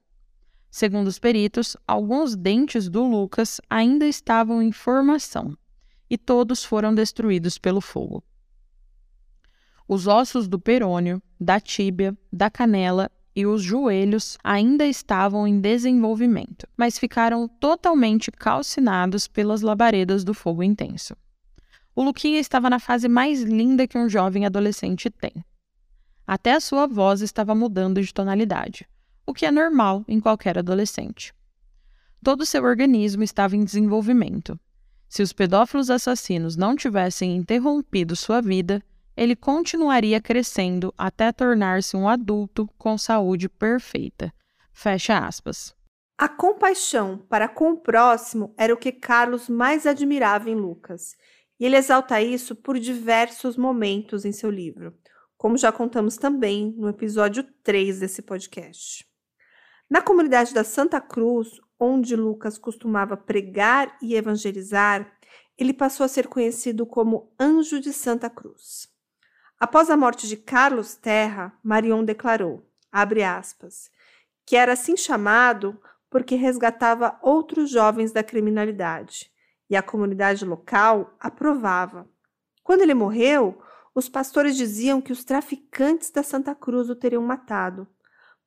Segundo 0.70 1.06
os 1.06 1.18
peritos, 1.18 1.76
alguns 1.86 2.36
dentes 2.36 2.88
do 2.88 3.02
Lucas 3.02 3.60
ainda 3.70 4.06
estavam 4.06 4.60
em 4.60 4.72
formação, 4.72 5.56
e 6.08 6.18
todos 6.18 6.64
foram 6.64 6.94
destruídos 6.94 7.56
pelo 7.56 7.80
fogo. 7.80 8.22
Os 9.88 10.06
ossos 10.06 10.46
do 10.48 10.58
perônio, 10.58 11.22
da 11.40 11.60
tíbia, 11.60 12.16
da 12.32 12.50
canela 12.50 13.10
e 13.34 13.46
os 13.46 13.62
joelhos 13.62 14.36
ainda 14.42 14.86
estavam 14.86 15.46
em 15.46 15.60
desenvolvimento, 15.60 16.66
mas 16.76 16.98
ficaram 16.98 17.46
totalmente 17.46 18.30
calcinados 18.30 19.28
pelas 19.28 19.62
labaredas 19.62 20.24
do 20.24 20.34
fogo 20.34 20.62
intenso. 20.62 21.14
O 21.96 22.02
Luquinha 22.02 22.38
estava 22.38 22.68
na 22.68 22.78
fase 22.78 23.08
mais 23.08 23.40
linda 23.40 23.86
que 23.88 23.96
um 23.96 24.06
jovem 24.06 24.44
adolescente 24.44 25.08
tem. 25.08 25.32
Até 26.26 26.52
a 26.52 26.60
sua 26.60 26.86
voz 26.86 27.22
estava 27.22 27.54
mudando 27.54 28.02
de 28.02 28.12
tonalidade, 28.12 28.86
o 29.24 29.32
que 29.32 29.46
é 29.46 29.50
normal 29.50 30.04
em 30.06 30.20
qualquer 30.20 30.58
adolescente. 30.58 31.34
Todo 32.22 32.44
seu 32.44 32.64
organismo 32.64 33.22
estava 33.22 33.56
em 33.56 33.64
desenvolvimento. 33.64 34.60
Se 35.08 35.22
os 35.22 35.32
pedófilos 35.32 35.88
assassinos 35.88 36.54
não 36.54 36.76
tivessem 36.76 37.34
interrompido 37.34 38.14
sua 38.14 38.42
vida, 38.42 38.82
ele 39.16 39.34
continuaria 39.34 40.20
crescendo 40.20 40.92
até 40.98 41.32
tornar-se 41.32 41.96
um 41.96 42.06
adulto 42.06 42.68
com 42.76 42.98
saúde 42.98 43.48
perfeita. 43.48 44.30
Fecha 44.70 45.16
aspas. 45.16 45.74
A 46.18 46.28
compaixão 46.28 47.24
para 47.28 47.48
com 47.48 47.72
o 47.72 47.78
próximo 47.78 48.54
era 48.58 48.74
o 48.74 48.76
que 48.76 48.92
Carlos 48.92 49.48
mais 49.48 49.86
admirava 49.86 50.50
em 50.50 50.54
Lucas 50.54 51.16
e 51.58 51.64
ele 51.64 51.76
exalta 51.76 52.20
isso 52.20 52.54
por 52.54 52.78
diversos 52.78 53.56
momentos 53.56 54.24
em 54.24 54.32
seu 54.32 54.50
livro, 54.50 54.94
como 55.36 55.56
já 55.56 55.72
contamos 55.72 56.16
também 56.16 56.74
no 56.76 56.88
episódio 56.88 57.44
3 57.62 58.00
desse 58.00 58.22
podcast. 58.22 59.06
Na 59.88 60.02
comunidade 60.02 60.52
da 60.52 60.64
Santa 60.64 61.00
Cruz, 61.00 61.60
onde 61.78 62.16
Lucas 62.16 62.58
costumava 62.58 63.16
pregar 63.16 63.96
e 64.02 64.14
evangelizar, 64.14 65.10
ele 65.56 65.72
passou 65.72 66.04
a 66.04 66.08
ser 66.08 66.26
conhecido 66.26 66.84
como 66.84 67.32
Anjo 67.38 67.80
de 67.80 67.92
Santa 67.92 68.28
Cruz. 68.28 68.88
Após 69.58 69.88
a 69.88 69.96
morte 69.96 70.28
de 70.28 70.36
Carlos 70.36 70.96
Terra, 70.96 71.56
Marion 71.62 72.04
declarou, 72.04 72.68
aspas, 72.92 73.90
que 74.44 74.56
era 74.56 74.72
assim 74.72 74.96
chamado 74.96 75.80
porque 76.10 76.34
resgatava 76.34 77.18
outros 77.22 77.70
jovens 77.70 78.12
da 78.12 78.22
criminalidade 78.22 79.30
e 79.68 79.76
a 79.76 79.82
comunidade 79.82 80.44
local 80.44 81.14
aprovava. 81.20 82.08
Quando 82.62 82.82
ele 82.82 82.94
morreu, 82.94 83.60
os 83.94 84.08
pastores 84.08 84.56
diziam 84.56 85.00
que 85.00 85.12
os 85.12 85.24
traficantes 85.24 86.10
da 86.10 86.22
Santa 86.22 86.54
Cruz 86.54 86.90
o 86.90 86.94
teriam 86.94 87.22
matado, 87.22 87.88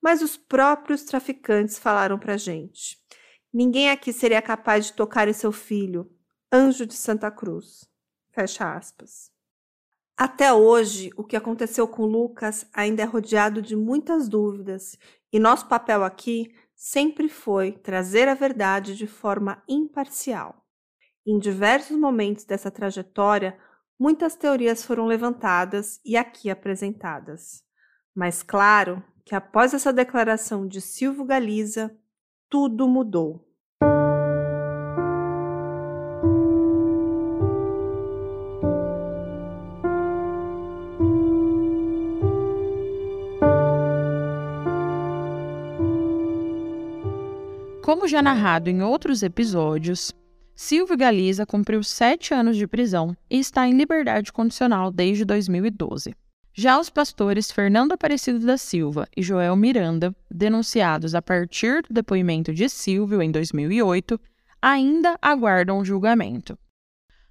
mas 0.02 0.22
os 0.22 0.38
próprios 0.38 1.04
traficantes 1.04 1.78
falaram 1.78 2.18
para 2.18 2.34
a 2.34 2.38
gente: 2.38 2.98
ninguém 3.52 3.90
aqui 3.90 4.14
seria 4.14 4.42
capaz 4.42 4.86
de 4.86 4.94
tocar 4.94 5.28
em 5.28 5.34
seu 5.34 5.52
filho, 5.52 6.10
anjo 6.52 6.86
de 6.86 6.94
Santa 6.94 7.32
Cruz. 7.32 7.90
Fecha 8.32 8.74
aspas. 8.74 9.32
Até 10.16 10.54
hoje, 10.54 11.12
o 11.16 11.24
que 11.24 11.38
aconteceu 11.38 11.88
com 11.88 12.06
Lucas 12.06 12.68
ainda 12.74 13.02
é 13.02 13.06
rodeado 13.06 13.62
de 13.62 13.76
muitas 13.76 14.28
dúvidas, 14.28 14.98
e 15.32 15.40
nosso 15.40 15.68
papel 15.68 16.04
aqui 16.04 16.54
sempre 16.76 17.30
foi 17.30 17.72
trazer 17.72 18.28
a 18.28 18.34
verdade 18.34 18.96
de 18.96 19.08
forma 19.08 19.64
imparcial. 19.68 20.66
Em 21.28 21.38
diversos 21.38 21.98
momentos 21.98 22.46
dessa 22.46 22.72
trajetória, 22.72 23.58
muitas 24.00 24.36
teorias 24.36 24.84
foram 24.84 25.06
levantadas 25.06 26.00
e 26.06 26.16
aqui 26.16 26.50
apresentadas. 26.50 27.64
Mas 28.16 28.42
claro 28.42 29.04
que 29.26 29.36
após 29.36 29.74
essa 29.74 29.94
declaração 29.94 30.68
de 30.68 30.82
Silvio 30.82 31.26
Galiza, 31.26 31.96
tudo 32.50 32.88
mudou. 32.88 33.46
Como 47.84 48.08
já 48.08 48.22
narrado 48.22 48.70
em 48.70 48.84
outros 48.84 49.24
episódios, 49.24 50.14
Silvio 50.62 50.98
Galiza 50.98 51.46
cumpriu 51.46 51.82
sete 51.82 52.34
anos 52.34 52.58
de 52.58 52.68
prisão 52.68 53.16
e 53.30 53.40
está 53.40 53.66
em 53.66 53.78
liberdade 53.78 54.30
condicional 54.30 54.92
desde 54.92 55.24
2012. 55.24 56.14
Já 56.54 56.78
os 56.78 56.90
pastores 56.90 57.50
Fernando 57.50 57.94
Aparecido 57.94 58.46
da 58.46 58.58
Silva 58.58 59.08
e 59.16 59.24
Joel 59.24 59.56
Miranda, 59.56 60.14
denunciados 60.30 61.16
a 61.16 61.22
partir 61.22 61.84
do 61.84 61.94
depoimento 61.94 62.54
de 62.54 62.68
Silvio 62.68 63.22
em 63.22 63.32
2008, 63.32 64.20
ainda 64.62 65.18
aguardam 65.22 65.84
julgamento. 65.86 66.60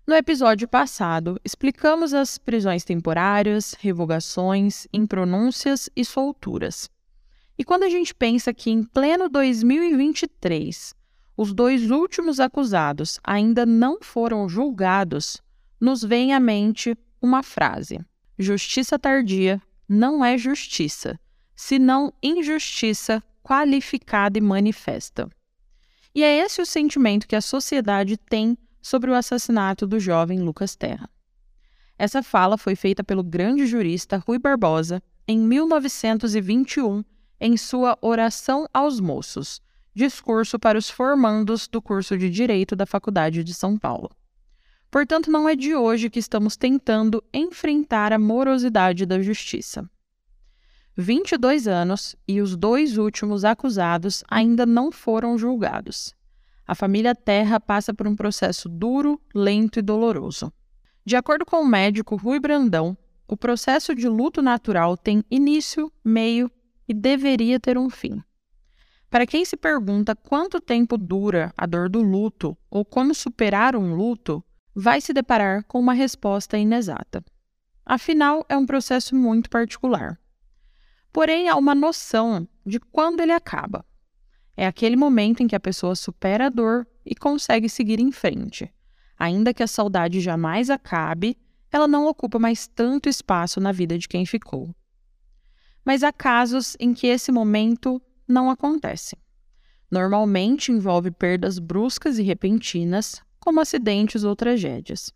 No 0.07 0.15
episódio 0.15 0.67
passado, 0.67 1.39
explicamos 1.45 2.15
as 2.15 2.39
prisões 2.39 2.83
temporárias, 2.83 3.75
revogações, 3.79 4.87
impronúncias 4.91 5.91
e 5.95 6.03
solturas. 6.03 6.89
E 7.59 7.63
quando 7.63 7.83
a 7.83 7.91
gente 7.91 8.15
pensa 8.15 8.55
que 8.55 8.71
em 8.71 8.83
pleno 8.83 9.29
2023 9.29 10.97
os 11.39 11.55
dois 11.55 11.89
últimos 11.89 12.41
acusados 12.41 13.21
ainda 13.23 13.65
não 13.65 13.99
foram 14.03 14.49
julgados, 14.49 15.41
nos 15.81 16.03
vem 16.03 16.35
à 16.35 16.41
mente 16.41 16.99
uma 17.23 17.45
frase: 17.45 18.01
Justiça 18.37 18.99
tardia 18.99 19.63
não 19.89 20.25
é 20.25 20.37
justiça, 20.37 21.17
senão 21.55 22.13
injustiça 22.21 23.23
qualificada 23.41 24.37
e 24.37 24.41
manifesta. 24.41 25.31
E 26.13 26.25
é 26.25 26.39
esse 26.39 26.61
o 26.61 26.67
sentimento 26.67 27.29
que 27.29 27.37
a 27.37 27.41
sociedade 27.41 28.17
tem 28.17 28.59
sobre 28.83 29.09
o 29.09 29.15
assassinato 29.15 29.87
do 29.87 30.01
jovem 30.01 30.41
Lucas 30.41 30.75
Terra. 30.75 31.09
Essa 31.97 32.21
fala 32.21 32.59
foi 32.59 32.75
feita 32.75 33.05
pelo 33.05 33.23
grande 33.23 33.65
jurista 33.65 34.23
Rui 34.27 34.41
Barbosa 34.41 35.01
em 35.27 35.39
1921 35.39 37.05
em 37.41 37.57
sua 37.57 37.97
Oração 38.01 38.67
aos 38.75 38.99
Moços, 38.99 39.63
discurso 39.99 40.61
para 40.61 40.79
os 40.79 40.89
formandos 40.89 41.67
do 41.67 41.83
curso 41.83 42.17
de 42.17 42.31
Direito 42.31 42.77
da 42.77 42.87
Faculdade 42.87 43.43
de 43.43 43.53
São 43.53 43.77
Paulo. 43.77 44.09
Portanto, 44.89 45.29
não 45.29 45.49
é 45.49 45.57
de 45.57 45.75
hoje 45.75 46.09
que 46.09 46.21
estamos 46.21 46.57
tentando 46.57 47.23
enfrentar 47.35 48.13
a 48.13 48.19
morosidade 48.19 49.05
da 49.05 49.21
justiça. 49.21 49.91
22 50.97 51.67
anos 51.67 52.15
e 52.29 52.41
os 52.41 52.57
dois 52.57 52.97
últimos 52.97 53.45
acusados 53.45 54.23
ainda 54.31 54.65
não 54.65 54.93
foram 54.93 55.37
julgados. 55.37 56.15
A 56.65 56.77
família 56.77 57.15
Terra 57.15 57.59
passa 57.59 57.93
por 57.93 58.07
um 58.07 58.15
processo 58.15 58.69
duro, 58.69 59.21
lento 59.35 59.81
e 59.81 59.83
doloroso. 59.83 60.53
De 61.05 61.17
acordo 61.17 61.45
com 61.45 61.61
o 61.61 61.67
médico 61.67 62.15
Rui 62.15 62.39
Brandão, 62.39 62.97
o 63.27 63.37
processo 63.37 63.97
de 63.97 64.09
luto 64.09 64.41
natural 64.41 64.97
tem 64.97 65.25
início, 65.29 65.93
meio 66.05 66.49
e 66.89 66.95
deveria 66.95 67.59
ter 67.59 67.77
um 67.77 67.91
fim. 67.91 68.23
Para 69.11 69.27
quem 69.27 69.45
se 69.45 69.57
pergunta 69.57 70.15
quanto 70.15 70.61
tempo 70.61 70.99
dura 70.99 71.53
a 71.57 71.65
dor 71.65 71.89
do 71.89 72.03
luto 72.03 72.57
ou 72.71 72.85
como 72.85 73.15
superar 73.15 73.75
um 73.75 73.95
luto, 73.95 74.45
vai 74.75 75.01
se 75.01 75.13
deparar 75.13 75.65
com 75.65 75.81
uma 75.81 75.95
resposta 75.95 76.59
inexata. 76.59 77.25
Afinal, 77.87 78.45
é 78.51 78.57
um 78.57 78.67
processo 78.67 79.15
muito 79.17 79.49
particular. 79.49 80.21
Porém, 81.11 81.49
há 81.49 81.57
uma 81.57 81.75
noção 81.75 82.47
de 82.67 82.79
quando 82.79 83.21
ele 83.21 83.33
acaba. 83.33 83.85
É 84.55 84.67
aquele 84.67 84.95
momento 84.95 85.43
em 85.43 85.47
que 85.47 85.57
a 85.57 85.61
pessoa 85.61 85.95
supera 85.95 86.47
a 86.47 86.51
dor 86.51 86.87
e 87.05 87.15
consegue 87.15 87.69
seguir 87.69 87.99
em 87.99 88.13
frente. 88.13 88.71
Ainda 89.19 89.55
que 89.55 89.63
a 89.63 89.67
saudade 89.67 90.21
jamais 90.21 90.69
acabe, 90.69 91.39
ela 91.73 91.89
não 91.89 92.07
ocupa 92.07 92.39
mais 92.39 92.67
tanto 92.67 93.09
espaço 93.09 93.59
na 93.59 93.73
vida 93.73 93.97
de 93.97 94.07
quem 94.07 94.27
ficou. 94.27 94.75
Mas 95.83 96.03
há 96.03 96.13
casos 96.13 96.77
em 96.79 96.93
que 96.93 97.07
esse 97.07 97.33
momento 97.33 98.03
não 98.29 98.51
acontece. 98.51 99.17
Normalmente 99.91 100.71
envolve 100.71 101.11
perdas 101.11 101.59
bruscas 101.59 102.19
e 102.19 102.23
repentinas, 102.23 103.23
como 103.41 103.61
acidentes 103.61 104.23
ou 104.23 104.37
tragédias. 104.37 105.13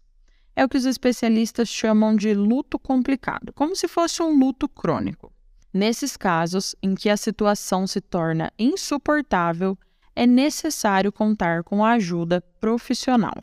É 0.57 0.65
o 0.65 0.69
que 0.69 0.77
os 0.77 0.87
especialistas 0.87 1.69
chamam 1.69 2.17
de 2.17 2.33
luto 2.35 2.79
complicado, 2.79 3.53
como 3.53 3.77
se 3.77 3.87
fosse 3.87 4.23
um 4.23 4.39
luto 4.39 4.69
crônico. 4.69 5.33
Nesses 5.73 6.17
casos 6.17 6.75
em 6.83 6.95
que 6.95 7.09
a 7.09 7.17
situação 7.17 7.87
se 7.87 8.01
torna 8.01 8.53
insuportável, 8.59 9.79
é 10.15 10.27
necessário 10.27 11.11
contar 11.11 11.63
com 11.65 11.83
a 11.85 11.93
ajuda 11.93 12.43
profissional. 12.61 13.35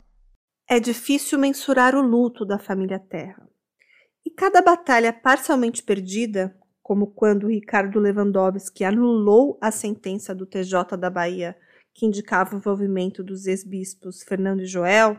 É 0.67 0.79
difícil 0.79 1.39
mensurar 1.39 1.95
o 1.95 2.01
luto 2.01 2.45
da 2.45 2.59
família 2.59 2.99
Terra. 2.99 3.49
E 4.23 4.29
cada 4.29 4.61
batalha 4.61 5.11
parcialmente 5.11 5.81
perdida, 5.81 6.55
como 6.89 7.05
quando 7.05 7.49
Ricardo 7.49 7.99
Lewandowski 7.99 8.83
anulou 8.83 9.59
a 9.61 9.69
sentença 9.69 10.33
do 10.33 10.43
TJ 10.43 10.97
da 10.97 11.07
Bahia 11.07 11.55
que 11.93 12.03
indicava 12.03 12.55
o 12.55 12.57
envolvimento 12.57 13.23
dos 13.23 13.45
ex-bispos 13.45 14.23
Fernando 14.23 14.63
e 14.63 14.65
Joel, 14.65 15.15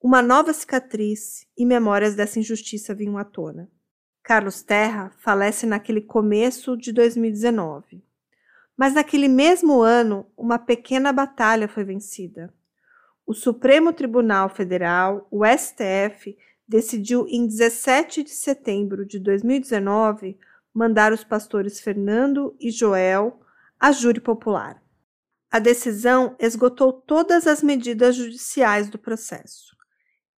uma 0.00 0.22
nova 0.22 0.52
cicatriz 0.52 1.44
e 1.58 1.66
memórias 1.66 2.14
dessa 2.14 2.38
injustiça 2.38 2.94
vinham 2.94 3.18
à 3.18 3.24
tona. 3.24 3.68
Carlos 4.22 4.62
Terra 4.62 5.10
falece 5.18 5.66
naquele 5.66 6.00
começo 6.00 6.76
de 6.76 6.92
2019. 6.92 8.00
Mas 8.76 8.94
naquele 8.94 9.26
mesmo 9.26 9.80
ano, 9.80 10.24
uma 10.36 10.56
pequena 10.56 11.12
batalha 11.12 11.66
foi 11.66 11.82
vencida. 11.82 12.54
O 13.26 13.34
Supremo 13.34 13.92
Tribunal 13.92 14.48
Federal, 14.48 15.26
o 15.32 15.44
STF, 15.44 16.38
decidiu 16.68 17.26
em 17.28 17.44
17 17.44 18.22
de 18.22 18.30
setembro 18.30 19.04
de 19.04 19.18
2019 19.18 20.38
mandar 20.76 21.10
os 21.10 21.24
pastores 21.24 21.80
Fernando 21.80 22.54
e 22.60 22.70
Joel 22.70 23.40
a 23.80 23.92
júri 23.92 24.20
popular. 24.20 24.82
A 25.50 25.58
decisão 25.58 26.36
esgotou 26.38 26.92
todas 26.92 27.46
as 27.46 27.62
medidas 27.62 28.14
judiciais 28.14 28.90
do 28.90 28.98
processo. 28.98 29.74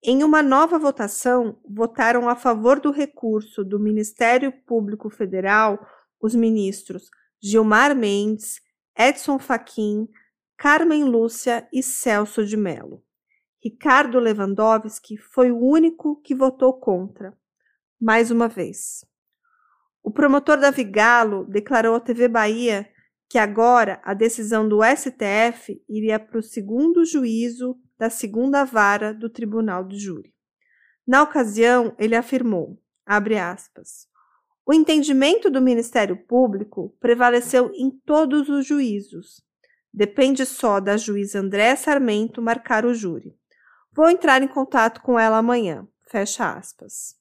Em 0.01 0.22
uma 0.22 0.40
nova 0.40 0.79
votação, 0.79 1.61
votaram 1.68 2.29
a 2.29 2.37
favor 2.37 2.79
do 2.79 2.92
recurso 2.92 3.64
do 3.64 3.81
Ministério 3.81 4.53
Público 4.64 5.11
Federal 5.11 5.85
os 6.22 6.37
ministros 6.37 7.11
Gilmar 7.42 7.96
Mendes, 7.96 8.61
Edson 8.96 9.40
Fachin, 9.40 10.09
Carmen 10.57 11.03
Lúcia 11.03 11.68
e 11.72 11.83
Celso 11.83 12.46
de 12.46 12.57
Mello. 12.57 13.03
Ricardo 13.61 14.20
Lewandowski 14.20 15.16
foi 15.16 15.51
o 15.51 15.59
único 15.59 16.14
que 16.22 16.33
votou 16.33 16.74
contra, 16.74 17.37
mais 18.01 18.31
uma 18.31 18.46
vez. 18.46 19.05
O 20.03 20.11
promotor 20.11 20.59
Davi 20.59 20.85
Galo 20.85 21.45
declarou 21.45 21.95
à 21.95 22.01
TV 22.01 22.29
Bahia 22.29 22.89
que 23.29 23.39
agora 23.39 24.01
a 24.05 24.15
decisão 24.15 24.69
do 24.69 24.81
STF 24.83 25.83
iria 25.89 26.19
para 26.19 26.39
o 26.39 26.43
segundo 26.43 27.05
juízo 27.05 27.79
da 27.99 28.09
segunda 28.09 28.65
vara 28.65 29.13
do 29.13 29.29
Tribunal 29.29 29.85
do 29.85 29.99
Júri. 29.99 30.33
Na 31.07 31.23
ocasião, 31.23 31.95
ele 31.99 32.15
afirmou, 32.15 32.81
aspas, 33.07 34.09
o 34.65 34.75
entendimento 34.75 35.51
do 35.51 35.63
Ministério 35.63 36.15
Público 36.15 36.95
prevaleceu 37.01 37.71
em 37.75 37.91
todos 37.91 38.51
os 38.51 38.67
juízos. 38.67 39.43
Depende 39.93 40.45
só 40.45 40.79
da 40.79 40.99
juíza 40.99 41.41
André 41.41 41.75
Sarmento 41.75 42.43
marcar 42.43 42.85
o 42.85 42.93
júri. 42.93 43.35
Vou 43.93 44.11
entrar 44.11 44.43
em 44.43 44.49
contato 44.49 45.01
com 45.01 45.19
ela 45.19 45.39
amanhã. 45.39 45.89
Fecha 46.07 46.53
aspas. 46.53 47.18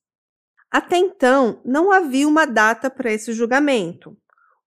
Até 0.70 0.98
então, 0.98 1.62
não 1.64 1.92
havia 1.92 2.28
uma 2.28 2.46
data 2.46 2.90
para 2.90 3.12
esse 3.12 3.32
julgamento, 3.34 4.18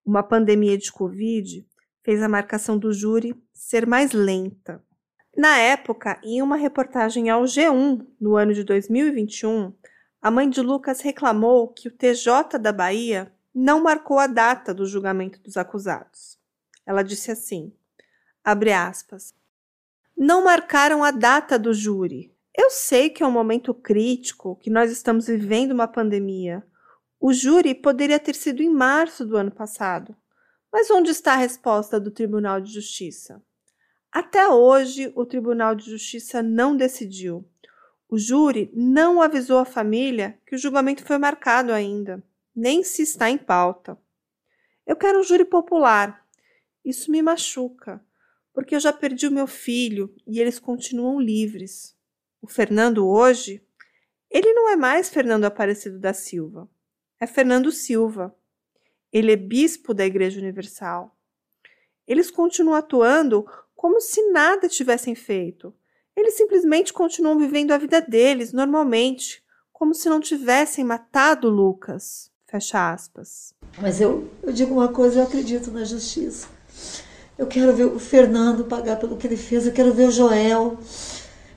uma 0.04 0.22
pandemia 0.22 0.76
de 0.76 0.90
Covid 0.90 1.66
fez 2.02 2.22
a 2.22 2.28
marcação 2.28 2.78
do 2.78 2.92
júri 2.92 3.34
ser 3.52 3.86
mais 3.86 4.12
lenta. 4.12 4.82
Na 5.36 5.58
época, 5.58 6.18
em 6.24 6.42
uma 6.42 6.56
reportagem 6.56 7.30
ao 7.30 7.44
G1, 7.44 8.06
no 8.20 8.36
ano 8.36 8.52
de 8.52 8.64
2021, 8.64 9.72
a 10.20 10.30
mãe 10.30 10.48
de 10.50 10.60
Lucas 10.60 11.00
reclamou 11.00 11.68
que 11.68 11.88
o 11.88 11.90
TJ 11.90 12.58
da 12.58 12.72
Bahia 12.72 13.32
não 13.54 13.82
marcou 13.82 14.18
a 14.18 14.26
data 14.26 14.74
do 14.74 14.86
julgamento 14.86 15.40
dos 15.40 15.56
acusados. 15.56 16.38
Ela 16.84 17.02
disse 17.02 17.30
assim: 17.30 17.72
abre 18.42 18.72
aspas. 18.72 19.34
Não 20.16 20.44
marcaram 20.44 21.02
a 21.02 21.10
data 21.10 21.58
do 21.58 21.72
júri. 21.72 22.29
Eu 22.56 22.70
sei 22.70 23.10
que 23.10 23.22
é 23.22 23.26
um 23.26 23.30
momento 23.30 23.72
crítico, 23.72 24.56
que 24.56 24.70
nós 24.70 24.90
estamos 24.90 25.26
vivendo 25.26 25.72
uma 25.72 25.86
pandemia, 25.86 26.64
o 27.20 27.32
júri 27.32 27.74
poderia 27.74 28.18
ter 28.18 28.34
sido 28.34 28.62
em 28.62 28.70
março 28.70 29.24
do 29.24 29.36
ano 29.36 29.50
passado. 29.50 30.16
Mas 30.72 30.90
onde 30.90 31.10
está 31.10 31.32
a 31.34 31.36
resposta 31.36 32.00
do 32.00 32.10
Tribunal 32.10 32.60
de 32.60 32.72
Justiça? 32.72 33.42
Até 34.10 34.48
hoje, 34.48 35.12
o 35.14 35.24
Tribunal 35.24 35.74
de 35.74 35.90
Justiça 35.90 36.42
não 36.42 36.76
decidiu. 36.76 37.48
O 38.08 38.18
júri 38.18 38.70
não 38.74 39.22
avisou 39.22 39.58
a 39.58 39.64
família 39.64 40.38
que 40.46 40.54
o 40.54 40.58
julgamento 40.58 41.04
foi 41.04 41.18
marcado 41.18 41.72
ainda, 41.72 42.22
nem 42.54 42.82
se 42.82 43.02
está 43.02 43.30
em 43.30 43.38
pauta. 43.38 43.96
Eu 44.84 44.96
quero 44.96 45.20
um 45.20 45.22
júri 45.22 45.44
popular. 45.44 46.26
Isso 46.84 47.10
me 47.10 47.22
machuca, 47.22 48.04
porque 48.52 48.74
eu 48.74 48.80
já 48.80 48.92
perdi 48.92 49.28
o 49.28 49.32
meu 49.32 49.46
filho 49.46 50.12
e 50.26 50.40
eles 50.40 50.58
continuam 50.58 51.20
livres. 51.20 51.94
O 52.42 52.46
Fernando 52.46 53.06
hoje, 53.06 53.62
ele 54.30 54.52
não 54.52 54.70
é 54.70 54.76
mais 54.76 55.08
Fernando 55.08 55.44
Aparecido 55.44 55.98
da 55.98 56.12
Silva 56.12 56.68
é 57.20 57.26
Fernando 57.26 57.70
Silva. 57.70 58.34
Ele 59.12 59.32
é 59.32 59.36
bispo 59.36 59.92
da 59.92 60.06
Igreja 60.06 60.40
Universal. 60.40 61.14
Eles 62.08 62.30
continuam 62.30 62.76
atuando 62.76 63.46
como 63.76 64.00
se 64.00 64.30
nada 64.30 64.68
tivessem 64.68 65.14
feito. 65.14 65.74
Eles 66.16 66.34
simplesmente 66.34 66.92
continuam 66.92 67.38
vivendo 67.38 67.72
a 67.72 67.78
vida 67.78 68.00
deles 68.00 68.52
normalmente, 68.52 69.44
como 69.72 69.94
se 69.94 70.08
não 70.08 70.18
tivessem 70.18 70.84
matado 70.84 71.48
Lucas. 71.50 72.30
Fecha 72.46 72.92
aspas. 72.92 73.54
Mas 73.80 74.00
eu, 74.00 74.28
eu 74.42 74.52
digo 74.52 74.74
uma 74.74 74.88
coisa, 74.88 75.20
eu 75.20 75.24
acredito 75.24 75.70
na 75.70 75.84
justiça. 75.84 76.48
Eu 77.38 77.46
quero 77.46 77.74
ver 77.74 77.84
o 77.84 77.98
Fernando 77.98 78.64
pagar 78.64 78.96
pelo 78.96 79.16
que 79.16 79.26
ele 79.26 79.36
fez, 79.36 79.66
eu 79.66 79.72
quero 79.72 79.94
ver 79.94 80.08
o 80.08 80.10
Joel, 80.10 80.78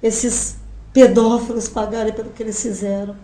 esses 0.01 0.55
pedófilos 0.93 1.67
pagarem 1.67 2.13
pelo 2.13 2.29
que 2.29 2.43
eles 2.43 2.61
fizeram. 2.61 3.15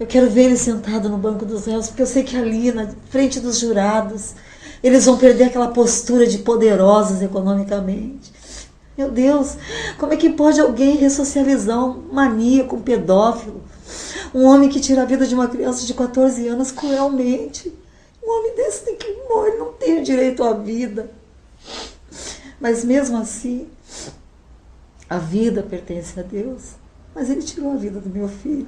Eu 0.00 0.06
quero 0.06 0.28
ver 0.28 0.44
ele 0.44 0.56
sentado 0.56 1.08
no 1.08 1.18
banco 1.18 1.44
dos 1.44 1.66
réus, 1.66 1.86
porque 1.86 2.02
eu 2.02 2.06
sei 2.06 2.24
que 2.24 2.36
ali, 2.36 2.72
na 2.72 2.88
frente 3.10 3.38
dos 3.38 3.58
jurados, 3.58 4.34
Eles 4.84 5.06
vão 5.06 5.16
perder 5.16 5.44
aquela 5.44 5.68
postura 5.68 6.26
de 6.26 6.36
poderosos 6.38 7.22
economicamente. 7.22 8.30
Meu 8.98 9.10
Deus, 9.10 9.56
como 9.98 10.12
é 10.12 10.16
que 10.18 10.28
pode 10.28 10.60
alguém 10.60 10.96
ressocializar 10.96 11.82
um 11.82 12.12
maníaco, 12.12 12.76
um 12.76 12.82
pedófilo? 12.82 13.62
Um 14.34 14.44
homem 14.44 14.68
que 14.68 14.80
tira 14.80 15.00
a 15.00 15.06
vida 15.06 15.26
de 15.26 15.34
uma 15.34 15.48
criança 15.48 15.86
de 15.86 15.94
14 15.94 16.46
anos 16.48 16.70
cruelmente. 16.70 17.72
Um 18.22 18.30
homem 18.30 18.54
desse 18.56 18.84
tem 18.84 18.96
que 18.96 19.10
morrer, 19.26 19.56
não 19.56 19.72
tem 19.72 20.02
direito 20.02 20.44
à 20.44 20.52
vida. 20.52 21.10
Mas 22.60 22.84
mesmo 22.84 23.16
assim, 23.16 23.66
a 25.08 25.16
vida 25.16 25.62
pertence 25.62 26.20
a 26.20 26.22
Deus. 26.22 26.83
Mas 27.14 27.30
ele 27.30 27.42
tirou 27.42 27.72
a 27.72 27.76
vida 27.76 28.00
do 28.00 28.10
meu 28.10 28.28
filho. 28.28 28.66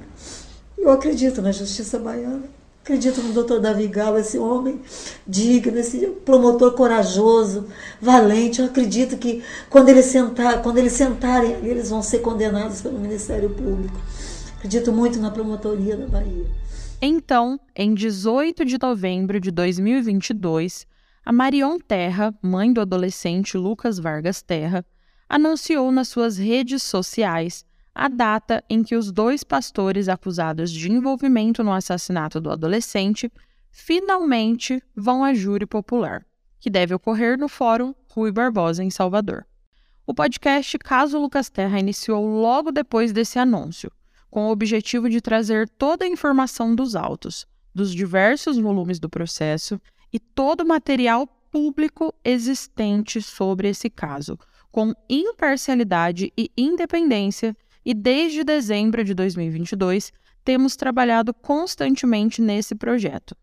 Eu 0.77 0.89
acredito 0.91 1.41
na 1.41 1.51
justiça 1.51 1.99
baiana. 1.99 2.43
Acredito 2.83 3.21
no 3.21 3.33
doutor 3.33 3.59
Davi 3.59 3.85
Galo, 3.87 4.17
esse 4.17 4.37
homem 4.37 4.79
digno, 5.27 5.77
esse 5.77 6.07
promotor 6.23 6.71
corajoso, 6.71 7.67
valente. 8.01 8.61
Eu 8.61 8.67
acredito 8.67 9.17
que 9.17 9.43
quando 9.69 9.89
eles, 9.89 10.05
sentar, 10.05 10.61
quando 10.61 10.77
eles 10.77 10.93
sentarem 10.93 11.55
ali, 11.55 11.69
eles 11.69 11.89
vão 11.89 12.01
ser 12.01 12.19
condenados 12.19 12.81
pelo 12.81 12.97
Ministério 12.97 13.49
Público. 13.49 13.99
Acredito 14.55 14.93
muito 14.93 15.19
na 15.19 15.29
promotoria 15.29 15.97
da 15.97 16.07
Bahia. 16.07 16.45
Então, 17.01 17.59
em 17.75 17.93
18 17.93 18.63
de 18.63 18.77
novembro 18.81 19.39
de 19.39 19.51
2022, 19.51 20.87
a 21.25 21.33
Marion 21.33 21.77
Terra, 21.77 22.33
mãe 22.41 22.71
do 22.71 22.79
adolescente 22.79 23.57
Lucas 23.57 23.99
Vargas 23.99 24.41
Terra, 24.41 24.85
anunciou 25.27 25.91
nas 25.91 26.07
suas 26.07 26.37
redes 26.37 26.83
sociais 26.83 27.65
a 27.99 28.07
data 28.07 28.63
em 28.69 28.83
que 28.83 28.95
os 28.95 29.11
dois 29.11 29.43
pastores 29.43 30.07
acusados 30.07 30.71
de 30.71 30.91
envolvimento 30.91 31.63
no 31.63 31.73
assassinato 31.73 32.39
do 32.39 32.51
adolescente 32.51 33.31
finalmente 33.71 34.79
vão 34.95 35.23
a 35.23 35.33
júri 35.33 35.65
popular, 35.65 36.23
que 36.59 36.69
deve 36.69 36.93
ocorrer 36.93 37.39
no 37.39 37.49
Fórum 37.49 37.95
Rui 38.11 38.31
Barbosa, 38.31 38.83
em 38.83 38.91
Salvador. 38.91 39.47
O 40.05 40.13
podcast 40.13 40.77
Caso 40.77 41.17
Lucas 41.17 41.49
Terra 41.49 41.79
iniciou 41.79 42.23
logo 42.23 42.71
depois 42.71 43.11
desse 43.11 43.39
anúncio, 43.39 43.91
com 44.29 44.45
o 44.45 44.51
objetivo 44.51 45.09
de 45.09 45.19
trazer 45.19 45.67
toda 45.67 46.05
a 46.05 46.07
informação 46.07 46.75
dos 46.75 46.95
autos, 46.95 47.47
dos 47.73 47.91
diversos 47.91 48.59
volumes 48.59 48.99
do 48.99 49.09
processo 49.09 49.81
e 50.13 50.19
todo 50.19 50.61
o 50.61 50.67
material 50.67 51.25
público 51.51 52.13
existente 52.23 53.23
sobre 53.23 53.69
esse 53.69 53.89
caso, 53.89 54.37
com 54.71 54.93
imparcialidade 55.09 56.31
e 56.37 56.51
independência 56.55 57.57
e 57.85 57.93
desde 57.93 58.43
dezembro 58.43 59.03
de 59.03 59.13
2022 59.13 60.11
temos 60.43 60.75
trabalhado 60.75 61.33
constantemente 61.33 62.41
nesse 62.41 62.73
projeto. 62.73 63.35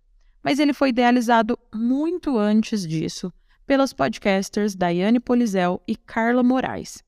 Mas 0.42 0.59
ele 0.59 0.73
foi 0.73 0.88
idealizado 0.88 1.59
muito 1.75 2.38
antes 2.38 2.87
disso 2.87 3.33
pelas 3.66 3.92
podcasters 3.92 4.75
Daiane 4.75 5.20
Polizel 5.20 5.83
e 5.87 5.97
Carla 5.97 6.42
Moraes. 6.42 7.03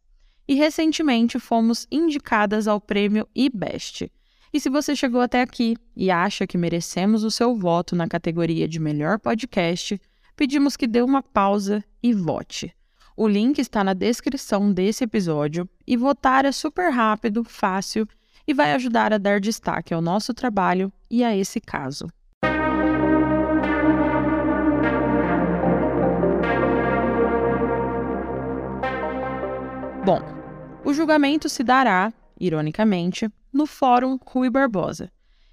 E 0.49 0.55
recentemente 0.55 1.39
fomos 1.39 1.87
indicadas 1.91 2.69
ao 2.69 2.81
prêmio 2.81 3.27
IBEST. 3.35 4.11
E 4.53 4.61
se 4.61 4.71
você 4.71 4.95
chegou 4.95 5.21
até 5.21 5.43
aqui 5.43 5.77
e 5.95 6.11
acha 6.11 6.47
que 6.47 6.57
merecemos 6.57 7.25
o 7.25 7.31
seu 7.31 7.55
voto 7.55 7.97
na 7.97 8.07
categoria 8.07 8.69
de 8.69 8.79
melhor 8.79 9.19
podcast, 9.19 10.01
pedimos 10.37 10.77
que 10.77 10.87
dê 10.87 11.03
uma 11.03 11.23
pausa 11.23 11.83
e 12.03 12.13
vote. 12.13 12.76
O 13.19 13.27
link 13.27 13.59
está 13.59 13.83
na 13.83 13.95
descrição 13.95 14.71
desse 14.71 15.05
episódio 15.05 15.67
e 15.87 15.97
votar 15.97 16.45
é 16.45 16.53
super 16.53 16.91
rápido, 16.91 17.43
fácil 17.45 18.07
e 18.47 18.53
vai 18.53 18.75
ajudar 18.75 19.11
a 19.11 19.17
dar 19.17 19.41
destaque 19.41 19.95
ao 19.95 20.03
nosso 20.03 20.35
trabalho 20.35 20.93
e 21.11 21.25
a 21.25 21.35
esse 21.35 21.59
caso. 21.59 22.09
Bom, 30.05 30.21
o 30.85 30.93
julgamento 30.93 31.49
se 31.49 31.65
dará, 31.65 32.13
ironicamente, 32.39 33.31
no 33.51 33.65
Fórum 33.65 34.19
Rui 34.27 34.51
Barbosa, 34.51 35.11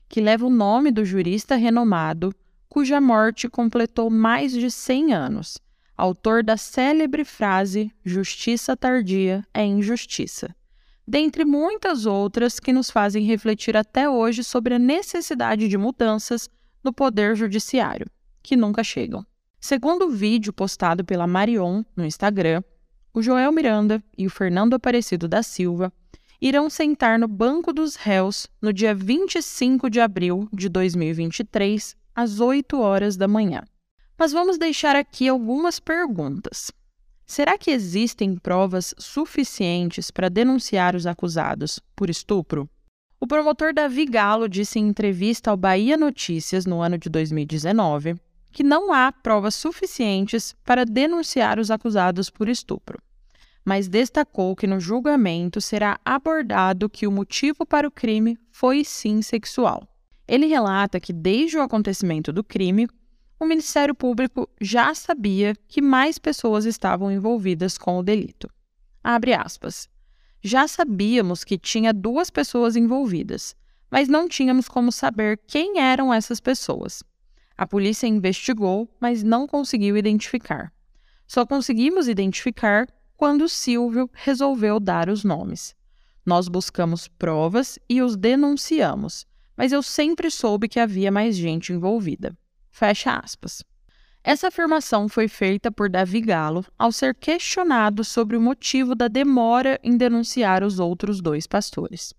que 0.09 0.19
leva 0.19 0.45
o 0.45 0.49
nome 0.49 0.91
do 0.91 1.05
jurista 1.05 1.55
renomado 1.55 2.35
cuja 2.67 2.99
morte 2.99 3.47
completou 3.47 4.09
mais 4.09 4.51
de 4.51 4.69
100 4.69 5.13
anos 5.13 5.63
autor 5.97 6.43
da 6.43 6.57
célebre 6.57 7.23
frase 7.23 7.91
Justiça 8.03 8.75
tardia 8.75 9.45
é 9.53 9.63
injustiça, 9.63 10.55
dentre 11.07 11.45
muitas 11.45 12.05
outras 12.05 12.59
que 12.59 12.73
nos 12.73 12.89
fazem 12.89 13.25
refletir 13.25 13.77
até 13.77 14.09
hoje 14.09 14.43
sobre 14.43 14.75
a 14.75 14.79
necessidade 14.79 15.67
de 15.67 15.77
mudanças 15.77 16.49
no 16.83 16.91
poder 16.91 17.35
judiciário, 17.35 18.07
que 18.41 18.55
nunca 18.55 18.83
chegam. 18.83 19.25
Segundo 19.59 20.07
o 20.07 20.11
vídeo 20.11 20.51
postado 20.51 21.05
pela 21.05 21.27
Marion 21.27 21.83
no 21.95 22.05
Instagram, 22.05 22.61
o 23.13 23.21
Joel 23.21 23.51
Miranda 23.51 24.03
e 24.17 24.25
o 24.25 24.29
Fernando 24.29 24.73
Aparecido 24.73 25.27
da 25.27 25.43
Silva 25.43 25.93
irão 26.41 26.69
sentar 26.69 27.17
no 27.17 27.27
banco 27.27 27.71
dos 27.71 27.95
réus 27.95 28.47
no 28.61 28.73
dia 28.73 28.93
25 28.93 29.89
de 29.89 30.01
abril 30.01 30.49
de 30.51 30.67
2023, 30.67 31.95
às 32.13 32.41
8 32.41 32.77
horas 32.81 33.15
da 33.15 33.29
manhã. 33.29 33.63
Mas 34.23 34.31
vamos 34.31 34.57
deixar 34.57 34.95
aqui 34.95 35.27
algumas 35.27 35.81
perguntas. 35.81 36.71
Será 37.25 37.57
que 37.57 37.69
existem 37.69 38.37
provas 38.37 38.95
suficientes 38.97 40.09
para 40.09 40.29
denunciar 40.29 40.95
os 40.95 41.05
acusados 41.05 41.77
por 41.93 42.09
estupro? 42.09 42.69
O 43.19 43.27
promotor 43.27 43.73
Davi 43.73 44.05
Galo 44.05 44.47
disse 44.47 44.79
em 44.79 44.87
entrevista 44.87 45.51
ao 45.51 45.57
Bahia 45.57 45.97
Notícias 45.97 46.65
no 46.65 46.81
ano 46.81 46.97
de 46.97 47.09
2019 47.09 48.15
que 48.49 48.63
não 48.63 48.93
há 48.93 49.11
provas 49.11 49.55
suficientes 49.55 50.55
para 50.63 50.85
denunciar 50.85 51.59
os 51.59 51.69
acusados 51.69 52.29
por 52.29 52.47
estupro, 52.47 52.97
mas 53.65 53.89
destacou 53.89 54.55
que 54.55 54.65
no 54.65 54.79
julgamento 54.79 55.59
será 55.59 55.99
abordado 56.05 56.89
que 56.89 57.05
o 57.05 57.11
motivo 57.11 57.65
para 57.65 57.85
o 57.85 57.91
crime 57.91 58.39
foi 58.53 58.85
sim 58.85 59.21
sexual. 59.21 59.85
Ele 60.25 60.45
relata 60.45 60.97
que 60.97 61.11
desde 61.11 61.57
o 61.57 61.61
acontecimento 61.61 62.31
do 62.31 62.41
crime, 62.41 62.87
o 63.43 63.45
Ministério 63.45 63.93
Público 63.93 64.49
já 64.59 64.95
sabia 64.95 65.53
que 65.67 65.81
mais 65.81 66.17
pessoas 66.17 66.63
estavam 66.65 67.11
envolvidas 67.11 67.77
com 67.77 67.97
o 67.97 68.03
delito. 68.03 68.49
Abre 69.03 69.33
aspas. 69.33 69.89
Já 70.41 70.65
sabíamos 70.67 71.43
que 71.43 71.57
tinha 71.57 71.93
duas 71.93 72.29
pessoas 72.29 72.75
envolvidas, 72.75 73.55
mas 73.91 74.07
não 74.07 74.29
tínhamos 74.29 74.69
como 74.69 74.91
saber 74.91 75.39
quem 75.45 75.79
eram 75.79 76.13
essas 76.13 76.39
pessoas. 76.39 77.03
A 77.57 77.67
polícia 77.67 78.07
investigou, 78.07 78.89
mas 78.99 79.23
não 79.23 79.45
conseguiu 79.45 79.97
identificar. 79.97 80.73
Só 81.27 81.45
conseguimos 81.45 82.07
identificar 82.07 82.87
quando 83.17 83.49
Silvio 83.49 84.09
resolveu 84.13 84.79
dar 84.79 85.09
os 85.09 85.23
nomes. 85.23 85.75
Nós 86.25 86.47
buscamos 86.47 87.07
provas 87.07 87.77
e 87.89 88.01
os 88.01 88.15
denunciamos, 88.15 89.25
mas 89.55 89.71
eu 89.71 89.83
sempre 89.83 90.31
soube 90.31 90.69
que 90.69 90.79
havia 90.79 91.11
mais 91.11 91.35
gente 91.35 91.73
envolvida. 91.73 92.37
Fecha 92.73 93.21
aspas. 93.23 93.63
Essa 94.23 94.47
afirmação 94.47 95.07
foi 95.07 95.27
feita 95.27 95.71
por 95.71 95.87
Davi 95.87 96.19
Galo 96.21 96.65
ao 96.77 96.91
ser 96.91 97.13
questionado 97.13 98.03
sobre 98.03 98.35
o 98.35 98.41
motivo 98.41 98.95
da 98.95 99.07
demora 99.07 99.79
em 99.83 99.95
denunciar 99.95 100.63
os 100.63 100.79
outros 100.79 101.21
dois 101.21 101.45
pastores. 101.45 102.15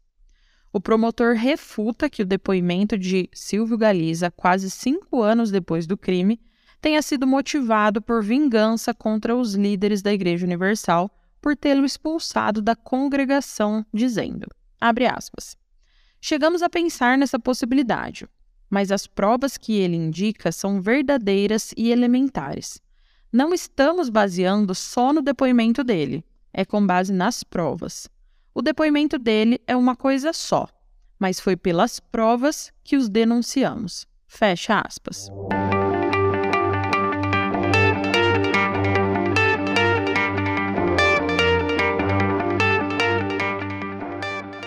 O 0.73 0.81
promotor 0.81 1.35
refuta 1.35 2.09
que 2.09 2.23
o 2.23 2.27
depoimento 2.27 2.97
de 2.97 3.29
Silvio 3.35 3.77
Galiza, 3.77 4.31
quase 4.31 4.71
cinco 4.71 5.23
anos 5.23 5.51
depois 5.51 5.89
do 5.89 5.97
crime, 5.97 6.41
tenha 6.81 7.03
sido 7.03 7.27
motivado 7.27 8.01
por 8.01 8.23
vingança 8.23 8.95
contra 8.95 9.35
os 9.35 9.55
líderes 9.55 10.03
da 10.03 10.13
Igreja 10.13 10.47
Universal 10.47 11.11
por 11.43 11.57
tê-lo 11.57 11.85
expulsado 11.85 12.63
da 12.63 12.77
congregação, 12.77 13.85
dizendo, 13.93 14.47
aspas, 14.81 15.57
Chegamos 16.21 16.63
a 16.63 16.71
pensar 16.71 17.19
nessa 17.19 17.41
possibilidade, 17.41 18.29
mas 18.75 18.91
as 18.91 19.07
provas 19.07 19.57
que 19.57 19.75
ele 19.75 19.95
indica 19.95 20.51
são 20.51 20.81
verdadeiras 20.81 21.73
e 21.77 21.93
elementares. 21.93 22.83
Não 23.33 23.55
estamos 23.55 24.09
baseando 24.09 24.75
só 24.75 25.13
no 25.13 25.23
depoimento 25.23 25.85
dele, 25.85 26.25
é 26.53 26.65
com 26.65 26.85
base 26.85 27.13
nas 27.13 27.45
provas. 27.45 28.09
O 28.53 28.61
depoimento 28.61 29.17
dele 29.17 29.61
é 29.65 29.77
uma 29.77 29.95
coisa 29.95 30.33
só, 30.33 30.67
mas 31.21 31.39
foi 31.39 31.55
pelas 31.55 32.01
provas 32.01 32.73
que 32.83 32.97
os 32.97 33.09
denunciamos. 33.09 34.09
Fecha 34.27 34.81
aspas. 34.85 35.31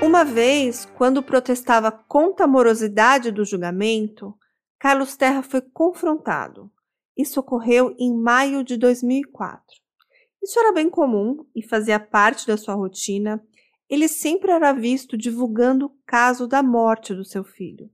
Uma 0.07 0.23
vez, 0.23 0.85
quando 0.95 1.21
protestava 1.21 1.91
contra 1.91 2.45
a 2.45 2.47
morosidade 2.47 3.29
do 3.29 3.43
julgamento, 3.43 4.33
Carlos 4.79 5.17
Terra 5.17 5.43
foi 5.43 5.59
confrontado. 5.59 6.71
Isso 7.17 7.41
ocorreu 7.41 7.93
em 7.99 8.17
maio 8.17 8.63
de 8.63 8.77
2004. 8.77 9.61
Isso 10.41 10.57
era 10.57 10.71
bem 10.71 10.89
comum 10.89 11.45
e 11.53 11.61
fazia 11.61 11.99
parte 11.99 12.47
da 12.47 12.55
sua 12.55 12.73
rotina. 12.73 13.43
Ele 13.89 14.07
sempre 14.07 14.49
era 14.49 14.71
visto 14.71 15.17
divulgando 15.17 15.87
o 15.87 15.95
caso 16.05 16.47
da 16.47 16.63
morte 16.63 17.13
do 17.13 17.25
seu 17.25 17.43
filho. 17.43 17.91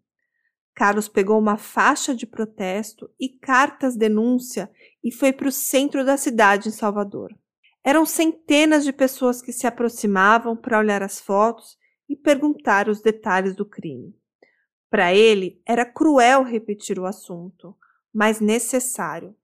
Carlos 0.75 1.07
pegou 1.07 1.39
uma 1.39 1.57
faixa 1.57 2.13
de 2.13 2.27
protesto 2.27 3.09
e 3.19 3.27
cartas 3.27 3.95
denúncia 3.95 4.69
e 5.03 5.11
foi 5.11 5.33
para 5.33 5.47
o 5.47 5.51
centro 5.51 6.05
da 6.05 6.15
cidade, 6.15 6.69
em 6.69 6.71
Salvador. 6.71 7.35
Eram 7.83 8.05
centenas 8.05 8.83
de 8.83 8.93
pessoas 8.93 9.41
que 9.41 9.51
se 9.51 9.65
aproximavam 9.65 10.55
para 10.55 10.77
olhar 10.77 11.01
as 11.01 11.19
fotos 11.19 11.81
e 12.07 12.15
perguntar 12.15 12.89
os 12.89 13.01
detalhes 13.01 13.55
do 13.55 13.65
crime. 13.65 14.15
Para 14.89 15.13
ele, 15.13 15.61
era 15.65 15.85
cruel 15.85 16.43
repetir 16.43 16.99
o 16.99 17.05
assunto, 17.05 17.75
mas 18.13 18.39
necessário. 18.39 19.35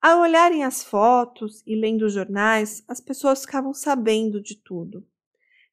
Ao 0.00 0.20
olharem 0.20 0.62
as 0.62 0.84
fotos 0.84 1.62
e 1.66 1.74
lendo 1.74 2.06
os 2.06 2.12
jornais, 2.12 2.84
as 2.86 3.00
pessoas 3.00 3.40
ficavam 3.40 3.72
sabendo 3.72 4.40
de 4.40 4.62
tudo. 4.62 5.06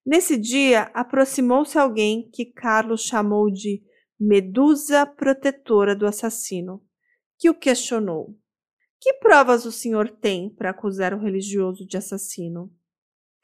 Nesse 0.05 0.37
dia, 0.37 0.83
aproximou-se 0.93 1.77
alguém 1.77 2.29
que 2.31 2.45
Carlos 2.45 3.01
chamou 3.01 3.51
de 3.51 3.83
Medusa 4.17 5.05
protetora 5.05 5.93
do 5.93 6.07
assassino, 6.07 6.81
que 7.37 7.49
o 7.49 7.53
questionou. 7.53 8.33
Que 9.01 9.13
provas 9.15 9.65
o 9.65 9.71
senhor 9.71 10.09
tem 10.09 10.49
para 10.49 10.69
acusar 10.69 11.13
o 11.13 11.19
religioso 11.19 11.85
de 11.85 11.97
assassino? 11.97 12.73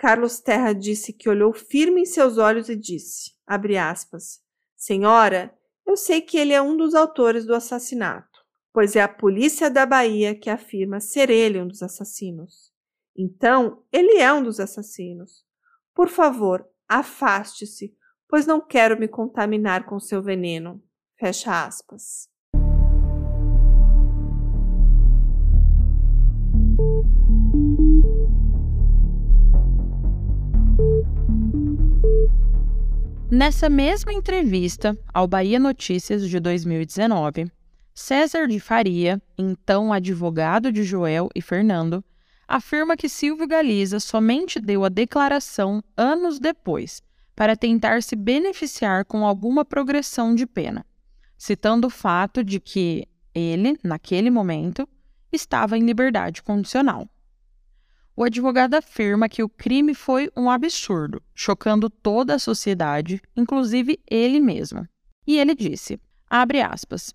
Carlos 0.02 0.40
Terra 0.40 0.74
disse 0.74 1.14
que 1.14 1.30
olhou 1.30 1.54
firme 1.54 2.02
em 2.02 2.06
seus 2.06 2.40
olhos 2.40 2.70
e 2.70 2.76
disse, 2.76 3.36
abre 3.46 3.78
aspas, 3.78 4.42
Senhora, 4.76 5.56
eu 5.86 5.96
sei 5.96 6.24
que 6.24 6.40
ele 6.40 6.54
é 6.54 6.60
um 6.60 6.76
dos 6.76 6.96
autores 6.96 7.46
do 7.46 7.54
assassinato, 7.54 8.40
pois 8.74 8.96
é 8.96 9.02
a 9.04 9.08
polícia 9.08 9.70
da 9.70 9.86
Bahia 9.86 10.34
que 10.34 10.50
afirma 10.50 11.00
ser 11.00 11.30
ele 11.30 11.62
um 11.62 11.68
dos 11.68 11.84
assassinos. 11.84 12.74
Então, 13.16 13.86
ele 13.92 14.18
é 14.18 14.34
um 14.34 14.42
dos 14.42 14.60
assassinos. 14.60 15.46
Por 15.94 16.10
favor, 16.10 16.68
afaste-se, 16.90 17.96
pois 18.28 18.48
não 18.48 18.60
quero 18.60 19.00
me 19.00 19.08
contaminar 19.08 19.86
com 19.86 20.00
seu 20.00 20.20
veneno. 20.20 20.84
Fecha 21.16 21.64
aspas. 21.64 22.31
Nessa 33.34 33.70
mesma 33.70 34.12
entrevista 34.12 34.94
ao 35.14 35.26
Bahia 35.26 35.58
Notícias 35.58 36.28
de 36.28 36.38
2019, 36.38 37.50
César 37.94 38.46
de 38.46 38.60
Faria, 38.60 39.22
então 39.38 39.94
advogado 39.94 40.70
de 40.70 40.84
Joel 40.84 41.30
e 41.34 41.42
Fernando, 41.42 42.04
afirma 42.46 42.98
que 42.98 43.08
Silvio 43.08 43.48
Galiza 43.48 44.02
somente 44.02 44.60
deu 44.60 44.84
a 44.84 44.90
declaração 44.90 45.82
anos 45.96 46.40
depois 46.40 47.02
para 47.34 47.56
tentar 47.56 48.04
se 48.04 48.18
beneficiar 48.18 49.06
com 49.06 49.26
alguma 49.26 49.64
progressão 49.64 50.36
de 50.36 50.46
pena, 50.46 50.86
citando 51.38 51.88
o 51.88 51.90
fato 51.90 52.44
de 52.44 52.60
que 52.60 53.08
ele, 53.34 53.80
naquele 53.82 54.30
momento, 54.30 54.86
estava 55.32 55.78
em 55.78 55.86
liberdade 55.86 56.44
condicional. 56.44 57.08
O 58.16 58.24
advogado 58.24 58.76
afirma 58.76 59.30
que 59.30 59.42
o 59.42 59.50
crime 59.50 59.94
foi 59.94 60.30
um 60.36 60.50
absurdo, 60.50 61.22
chocando 61.34 61.90
toda 61.90 62.36
a 62.36 62.40
sociedade, 62.40 63.22
inclusive 63.36 64.00
ele 64.10 64.40
mesmo. 64.40 64.88
E 65.26 65.38
ele 65.40 65.56
disse: 65.56 66.00
abre 66.30 66.62
aspas. 66.62 67.14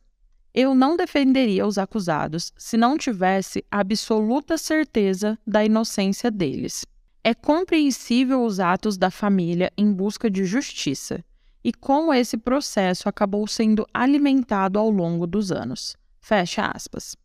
Eu 0.54 0.74
não 0.74 0.96
defenderia 0.96 1.66
os 1.66 1.76
acusados 1.76 2.50
se 2.56 2.78
não 2.78 2.96
tivesse 2.96 3.62
absoluta 3.70 4.56
certeza 4.56 5.38
da 5.46 5.62
inocência 5.62 6.30
deles. 6.30 6.87
É 7.22 7.35
compreensível 7.35 8.42
os 8.42 8.59
atos 8.59 8.96
da 8.96 9.11
família 9.11 9.70
em 9.76 9.92
busca 9.92 10.30
de 10.30 10.46
justiça 10.46 11.22
e 11.62 11.72
como 11.72 12.14
esse 12.14 12.38
processo 12.38 13.09
acabou 13.09 13.46
sendo 13.46 13.85
alimentado 13.92 14.78
ao 14.78 14.88
longo 14.88 15.26
dos 15.26 15.50
anos. 15.50 15.96
Fecha 16.20 16.70
aspas. 16.72 17.16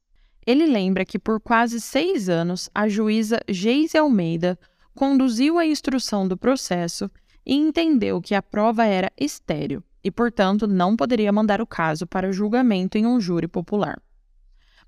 Ele 0.46 0.66
lembra 0.66 1.06
que 1.06 1.20
por 1.20 1.40
quase 1.40 1.80
seis 1.80 2.28
anos 2.28 2.70
a 2.74 2.88
juíza 2.88 3.40
Geise 3.48 3.98
Almeida 3.98 4.58
conduziu 4.96 5.58
a 5.58 5.66
instrução 5.66 6.28
do 6.28 6.36
processo 6.36 7.10
e 7.46 7.56
entendeu 7.56 8.22
que 8.22 8.36
a 8.36 8.42
prova 8.42 8.86
era 8.86 9.12
estéril 9.18 9.84
e, 10.04 10.10
portanto, 10.10 10.68
não 10.68 10.96
poderia 10.96 11.32
mandar 11.32 11.62
o 11.62 11.68
caso 11.68 12.08
para 12.08 12.32
julgamento 12.32 12.98
em 12.98 13.06
um 13.06 13.20
júri 13.20 13.48
popular. 13.48 14.02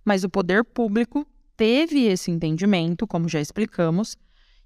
Mas 0.03 0.23
o 0.23 0.29
poder 0.29 0.63
público 0.63 1.25
teve 1.55 2.05
esse 2.05 2.31
entendimento, 2.31 3.05
como 3.05 3.29
já 3.29 3.39
explicamos, 3.39 4.17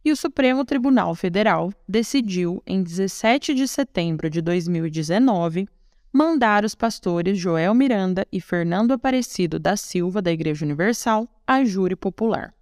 e 0.03 0.11
o 0.11 0.15
Supremo 0.15 0.63
Tribunal 0.63 1.13
Federal 1.15 1.71
decidiu, 1.87 2.63
em 2.65 2.81
17 2.81 3.53
de 3.53 3.67
setembro 3.67 4.29
de 4.29 4.41
2019, 4.41 5.67
mandar 6.11 6.65
os 6.65 6.75
pastores 6.75 7.37
Joel 7.37 7.73
Miranda 7.73 8.25
e 8.31 8.39
Fernando 8.41 8.91
Aparecido 8.91 9.59
da 9.59 9.75
Silva, 9.75 10.21
da 10.21 10.31
Igreja 10.31 10.65
Universal, 10.65 11.27
a 11.45 11.63
júri 11.63 11.95
popular. 11.95 12.53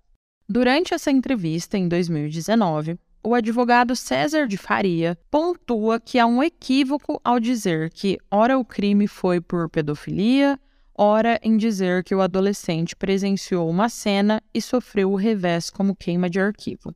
Durante 0.48 0.94
essa 0.94 1.10
entrevista, 1.10 1.78
em 1.78 1.88
2019, 1.88 3.00
o 3.24 3.34
advogado 3.34 3.96
César 3.96 4.48
de 4.48 4.58
Faria 4.58 5.18
pontua 5.32 6.00
que 6.00 6.20
há 6.20 6.28
um 6.28 6.44
equívoco 6.44 7.20
ao 7.24 7.40
dizer 7.40 7.90
que, 7.90 8.20
ora, 8.30 8.58
o 8.58 8.64
crime 8.64 9.08
foi 9.08 9.42
por 9.42 9.68
pedofilia, 9.68 10.60
ora, 10.96 11.40
em 11.42 11.58
dizer 11.58 12.04
que 12.04 12.14
o 12.14 12.22
adolescente 12.22 12.96
presenciou 12.96 13.68
uma 13.68 13.90
cena 13.90 14.42
e 14.54 14.62
sofreu 14.62 15.12
o 15.12 15.16
revés 15.16 15.72
como 15.72 15.96
queima 15.96 16.30
de 16.30 16.40
arquivo. 16.40 16.94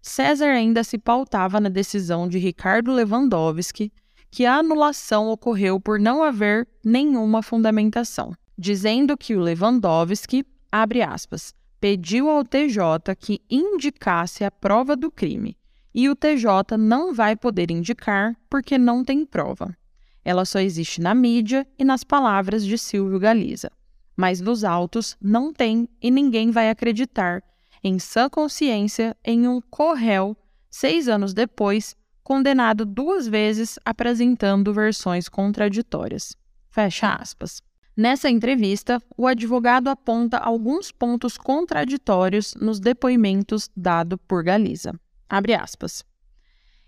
César 0.00 0.48
ainda 0.48 0.82
se 0.82 0.96
pautava 0.96 1.60
na 1.60 1.68
decisão 1.68 2.26
de 2.26 2.38
Ricardo 2.38 2.90
Lewandowski 2.90 3.92
que 4.32 4.46
a 4.46 4.56
anulação 4.56 5.28
ocorreu 5.28 5.78
por 5.78 6.00
não 6.00 6.22
haver 6.22 6.66
nenhuma 6.82 7.42
fundamentação, 7.42 8.32
dizendo 8.56 9.14
que 9.14 9.36
o 9.36 9.40
Lewandowski, 9.40 10.42
abre 10.72 11.02
aspas, 11.02 11.54
pediu 11.78 12.30
ao 12.30 12.42
TJ 12.42 13.14
que 13.18 13.42
indicasse 13.50 14.42
a 14.42 14.50
prova 14.50 14.96
do 14.96 15.10
crime, 15.10 15.54
e 15.94 16.08
o 16.08 16.16
TJ 16.16 16.78
não 16.78 17.12
vai 17.12 17.36
poder 17.36 17.70
indicar 17.70 18.34
porque 18.48 18.78
não 18.78 19.04
tem 19.04 19.26
prova. 19.26 19.76
Ela 20.24 20.46
só 20.46 20.60
existe 20.60 20.98
na 20.98 21.14
mídia 21.14 21.66
e 21.78 21.84
nas 21.84 22.02
palavras 22.02 22.64
de 22.64 22.78
Silvio 22.78 23.18
Galiza. 23.18 23.70
Mas 24.16 24.40
nos 24.40 24.64
autos 24.64 25.14
não 25.20 25.52
tem 25.52 25.86
e 26.00 26.10
ninguém 26.10 26.50
vai 26.50 26.70
acreditar, 26.70 27.42
em 27.84 27.98
sã 27.98 28.30
consciência, 28.30 29.14
em 29.22 29.46
um 29.46 29.60
corréu, 29.60 30.34
seis 30.70 31.06
anos 31.06 31.34
depois, 31.34 31.94
condenado 32.22 32.84
duas 32.84 33.26
vezes 33.26 33.78
apresentando 33.84 34.72
versões 34.72 35.28
contraditórias. 35.28 36.36
Fecha 36.70 37.14
aspas. 37.14 37.60
Nessa 37.94 38.30
entrevista, 38.30 39.02
o 39.16 39.26
advogado 39.26 39.88
aponta 39.88 40.38
alguns 40.38 40.90
pontos 40.90 41.36
contraditórios 41.36 42.54
nos 42.54 42.80
depoimentos 42.80 43.68
dados 43.76 44.18
por 44.26 44.42
Galiza. 44.42 44.98
Abre 45.28 45.54
aspas. 45.54 46.02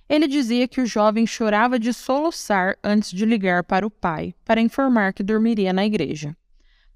Ele 0.08 0.26
dizia 0.26 0.68
que 0.68 0.80
o 0.80 0.86
jovem 0.86 1.26
chorava 1.26 1.78
de 1.78 1.92
soluçar 1.92 2.76
antes 2.82 3.10
de 3.10 3.24
ligar 3.24 3.64
para 3.64 3.86
o 3.86 3.90
pai 3.90 4.34
para 4.44 4.60
informar 4.60 5.12
que 5.12 5.22
dormiria 5.22 5.72
na 5.72 5.84
igreja. 5.84 6.36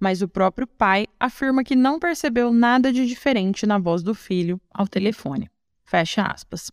Mas 0.01 0.23
o 0.23 0.29
próprio 0.29 0.67
pai 0.67 1.07
afirma 1.19 1.65
que 1.65 1.75
não 1.75 1.99
percebeu 1.99 2.53
nada 2.53 2.93
de 2.93 3.07
diferente 3.07 3.67
na 3.67 3.79
voz 3.79 4.03
do 4.03 4.15
filho 4.15 4.61
ao 4.73 4.87
telefone. 4.87 5.51
Fecha 5.85 6.23
aspas. 6.23 6.71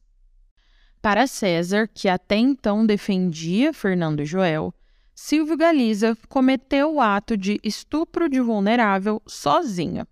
Para 1.05 1.27
César, 1.27 1.87
que 1.93 2.09
até 2.09 2.35
então 2.35 2.83
defendia 2.83 3.71
Fernando 3.71 4.25
Joel, 4.25 4.73
Silvio 5.13 5.55
Galiza 5.55 6.17
cometeu 6.27 6.95
o 6.95 6.99
ato 6.99 7.37
de 7.37 7.59
estupro 7.63 8.27
de 8.27 8.41
vulnerável 8.41 9.21
sozinha, 9.27 10.07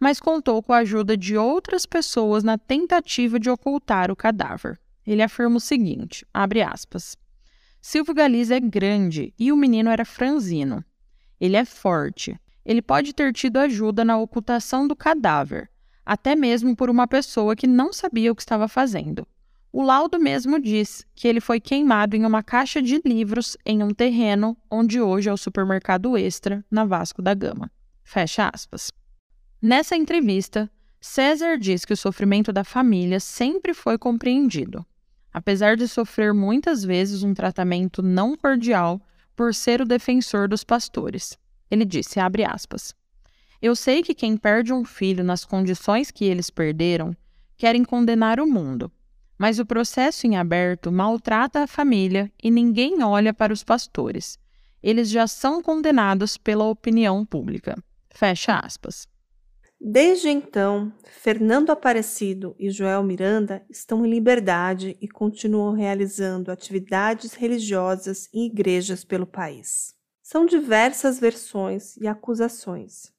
mas 0.00 0.18
contou 0.18 0.62
com 0.62 0.72
a 0.72 0.78
ajuda 0.78 1.14
de 1.14 1.36
outras 1.36 1.84
pessoas 1.84 2.42
na 2.42 2.56
tentativa 2.56 3.38
de 3.38 3.50
ocultar 3.50 4.10
o 4.10 4.16
cadáver. 4.16 4.80
Ele 5.06 5.22
afirma 5.22 5.58
o 5.58 5.60
seguinte, 5.60 6.26
abre 6.32 6.62
aspas, 6.62 7.18
Silvio 7.82 8.14
Galiza 8.14 8.56
é 8.56 8.60
grande 8.60 9.34
e 9.38 9.52
o 9.52 9.56
menino 9.58 9.90
era 9.90 10.06
franzino. 10.06 10.82
Ele 11.38 11.58
é 11.58 11.66
forte. 11.66 12.34
Ele 12.64 12.80
pode 12.80 13.12
ter 13.12 13.34
tido 13.34 13.58
ajuda 13.58 14.06
na 14.06 14.16
ocultação 14.16 14.88
do 14.88 14.96
cadáver, 14.96 15.68
até 16.02 16.34
mesmo 16.34 16.74
por 16.74 16.88
uma 16.88 17.06
pessoa 17.06 17.54
que 17.54 17.66
não 17.66 17.92
sabia 17.92 18.32
o 18.32 18.34
que 18.34 18.40
estava 18.40 18.68
fazendo. 18.68 19.28
O 19.72 19.84
laudo 19.84 20.18
mesmo 20.18 20.60
diz 20.60 21.06
que 21.14 21.28
ele 21.28 21.40
foi 21.40 21.60
queimado 21.60 22.16
em 22.16 22.24
uma 22.24 22.42
caixa 22.42 22.82
de 22.82 23.00
livros 23.04 23.56
em 23.64 23.84
um 23.84 23.94
terreno 23.94 24.56
onde 24.68 25.00
hoje 25.00 25.28
é 25.28 25.32
o 25.32 25.36
supermercado 25.36 26.18
Extra, 26.18 26.64
na 26.68 26.84
Vasco 26.84 27.22
da 27.22 27.34
Gama. 27.34 27.70
Fecha 28.02 28.50
aspas. 28.52 28.90
Nessa 29.62 29.94
entrevista, 29.94 30.68
César 31.00 31.56
diz 31.56 31.84
que 31.84 31.92
o 31.92 31.96
sofrimento 31.96 32.52
da 32.52 32.64
família 32.64 33.20
sempre 33.20 33.72
foi 33.72 33.96
compreendido, 33.96 34.84
apesar 35.32 35.76
de 35.76 35.86
sofrer 35.86 36.34
muitas 36.34 36.82
vezes 36.82 37.22
um 37.22 37.32
tratamento 37.32 38.02
não 38.02 38.36
cordial 38.36 39.00
por 39.36 39.54
ser 39.54 39.80
o 39.80 39.86
defensor 39.86 40.48
dos 40.48 40.64
pastores. 40.64 41.38
Ele 41.70 41.84
disse, 41.84 42.18
abre 42.18 42.44
aspas, 42.44 42.92
Eu 43.62 43.76
sei 43.76 44.02
que 44.02 44.14
quem 44.14 44.36
perde 44.36 44.72
um 44.72 44.84
filho 44.84 45.22
nas 45.22 45.44
condições 45.44 46.10
que 46.10 46.24
eles 46.24 46.50
perderam 46.50 47.16
querem 47.56 47.84
condenar 47.84 48.40
o 48.40 48.46
mundo, 48.46 48.90
mas 49.40 49.58
o 49.58 49.64
processo 49.64 50.26
em 50.26 50.36
aberto 50.36 50.92
maltrata 50.92 51.62
a 51.62 51.66
família 51.66 52.30
e 52.44 52.50
ninguém 52.50 53.02
olha 53.02 53.32
para 53.32 53.54
os 53.54 53.64
pastores. 53.64 54.38
Eles 54.82 55.08
já 55.08 55.26
são 55.26 55.62
condenados 55.62 56.36
pela 56.36 56.66
opinião 56.66 57.24
pública. 57.24 57.82
Fecha 58.10 58.58
aspas. 58.58 59.08
Desde 59.80 60.28
então, 60.28 60.92
Fernando 61.04 61.70
Aparecido 61.70 62.54
e 62.58 62.68
Joel 62.68 63.02
Miranda 63.02 63.64
estão 63.70 64.04
em 64.04 64.10
liberdade 64.10 64.98
e 65.00 65.08
continuam 65.08 65.72
realizando 65.72 66.52
atividades 66.52 67.32
religiosas 67.32 68.28
em 68.34 68.44
igrejas 68.44 69.06
pelo 69.06 69.26
país. 69.26 69.94
São 70.22 70.44
diversas 70.44 71.18
versões 71.18 71.96
e 71.96 72.06
acusações. 72.06 73.10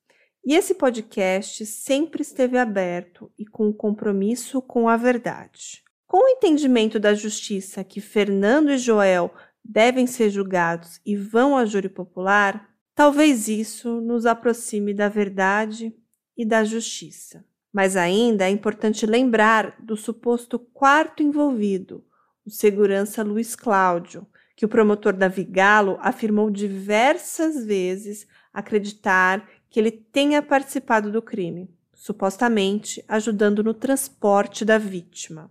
E 0.45 0.53
esse 0.53 0.75
podcast 0.75 1.65
sempre 1.65 2.21
esteve 2.21 2.59
aberto 2.59 3.31
e 3.39 3.43
com 3.43 3.73
compromisso 3.73 4.61
com 4.61 4.87
a 4.87 4.95
verdade. 4.95 5.81
Com 6.11 6.25
o 6.25 6.27
entendimento 6.27 6.99
da 6.99 7.13
justiça 7.13 7.85
que 7.85 8.01
Fernando 8.01 8.69
e 8.69 8.77
Joel 8.77 9.33
devem 9.63 10.05
ser 10.05 10.29
julgados 10.29 10.99
e 11.05 11.15
vão 11.15 11.55
a 11.55 11.63
júri 11.63 11.87
popular, 11.87 12.69
talvez 12.93 13.47
isso 13.47 14.01
nos 14.01 14.25
aproxime 14.25 14.93
da 14.93 15.07
verdade 15.07 15.95
e 16.35 16.43
da 16.43 16.65
justiça. 16.65 17.45
Mas 17.71 17.95
ainda 17.95 18.43
é 18.43 18.49
importante 18.49 19.05
lembrar 19.05 19.77
do 19.79 19.95
suposto 19.95 20.59
quarto 20.59 21.23
envolvido, 21.23 22.03
o 22.45 22.49
segurança 22.49 23.23
Luiz 23.23 23.55
Cláudio, 23.55 24.27
que 24.53 24.65
o 24.65 24.69
promotor 24.69 25.13
Davi 25.13 25.45
Galo 25.45 25.97
afirmou 26.01 26.51
diversas 26.51 27.63
vezes 27.65 28.27
acreditar 28.53 29.49
que 29.69 29.79
ele 29.79 29.91
tenha 29.91 30.41
participado 30.41 31.09
do 31.09 31.21
crime, 31.21 31.73
supostamente 31.93 33.01
ajudando 33.07 33.63
no 33.63 33.73
transporte 33.73 34.65
da 34.65 34.77
vítima. 34.77 35.49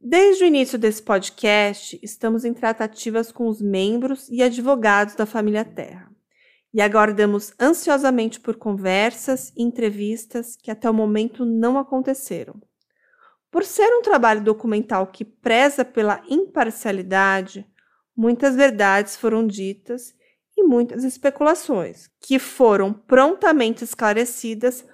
Desde 0.00 0.44
o 0.44 0.46
início 0.46 0.78
desse 0.78 1.02
podcast, 1.02 1.98
estamos 2.00 2.44
em 2.44 2.54
tratativas 2.54 3.32
com 3.32 3.48
os 3.48 3.60
membros 3.60 4.28
e 4.28 4.42
advogados 4.44 5.16
da 5.16 5.26
família 5.26 5.64
Terra 5.64 6.08
e 6.72 6.80
aguardamos 6.80 7.52
ansiosamente 7.58 8.38
por 8.38 8.54
conversas 8.54 9.52
e 9.56 9.62
entrevistas 9.62 10.54
que 10.54 10.70
até 10.70 10.88
o 10.88 10.94
momento 10.94 11.44
não 11.44 11.76
aconteceram. 11.76 12.54
Por 13.50 13.64
ser 13.64 13.88
um 13.88 14.00
trabalho 14.00 14.40
documental 14.40 15.08
que 15.08 15.24
preza 15.24 15.84
pela 15.84 16.22
imparcialidade, 16.28 17.66
muitas 18.16 18.54
verdades 18.54 19.16
foram 19.16 19.44
ditas 19.44 20.14
e 20.56 20.62
muitas 20.62 21.02
especulações, 21.02 22.08
que 22.20 22.38
foram 22.38 22.92
prontamente 22.92 23.82
esclarecidas 23.82 24.84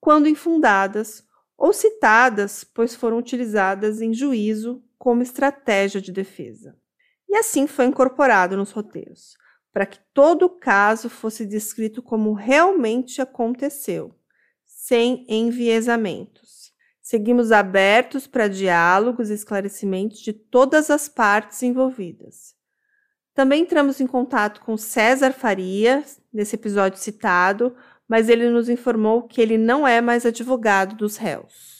quando 0.00 0.26
infundadas 0.26 1.22
ou 1.56 1.72
citadas, 1.72 2.64
pois 2.64 2.94
foram 2.94 3.18
utilizadas 3.18 4.00
em 4.00 4.12
juízo 4.12 4.82
como 4.98 5.22
estratégia 5.22 6.00
de 6.00 6.12
defesa. 6.12 6.76
E 7.28 7.36
assim 7.36 7.66
foi 7.66 7.86
incorporado 7.86 8.56
nos 8.56 8.70
roteiros 8.70 9.36
para 9.74 9.84
que 9.84 9.98
todo 10.14 10.44
o 10.44 10.50
caso 10.50 11.10
fosse 11.10 11.44
descrito 11.44 12.00
como 12.00 12.32
realmente 12.32 13.20
aconteceu, 13.20 14.14
sem 14.64 15.26
enviesamentos. 15.28 16.72
Seguimos 17.02 17.50
abertos 17.50 18.28
para 18.28 18.46
diálogos 18.46 19.28
e 19.28 19.34
esclarecimentos 19.34 20.20
de 20.20 20.32
todas 20.32 20.90
as 20.90 21.08
partes 21.08 21.60
envolvidas. 21.64 22.54
Também 23.34 23.62
entramos 23.62 24.00
em 24.00 24.06
contato 24.06 24.60
com 24.60 24.76
César 24.76 25.32
Faria, 25.32 26.04
nesse 26.32 26.54
episódio 26.54 27.00
citado, 27.00 27.74
mas 28.08 28.28
ele 28.28 28.50
nos 28.50 28.68
informou 28.68 29.22
que 29.22 29.40
ele 29.40 29.56
não 29.56 29.86
é 29.86 30.00
mais 30.00 30.26
advogado 30.26 30.96
dos 30.96 31.16
réus. 31.16 31.74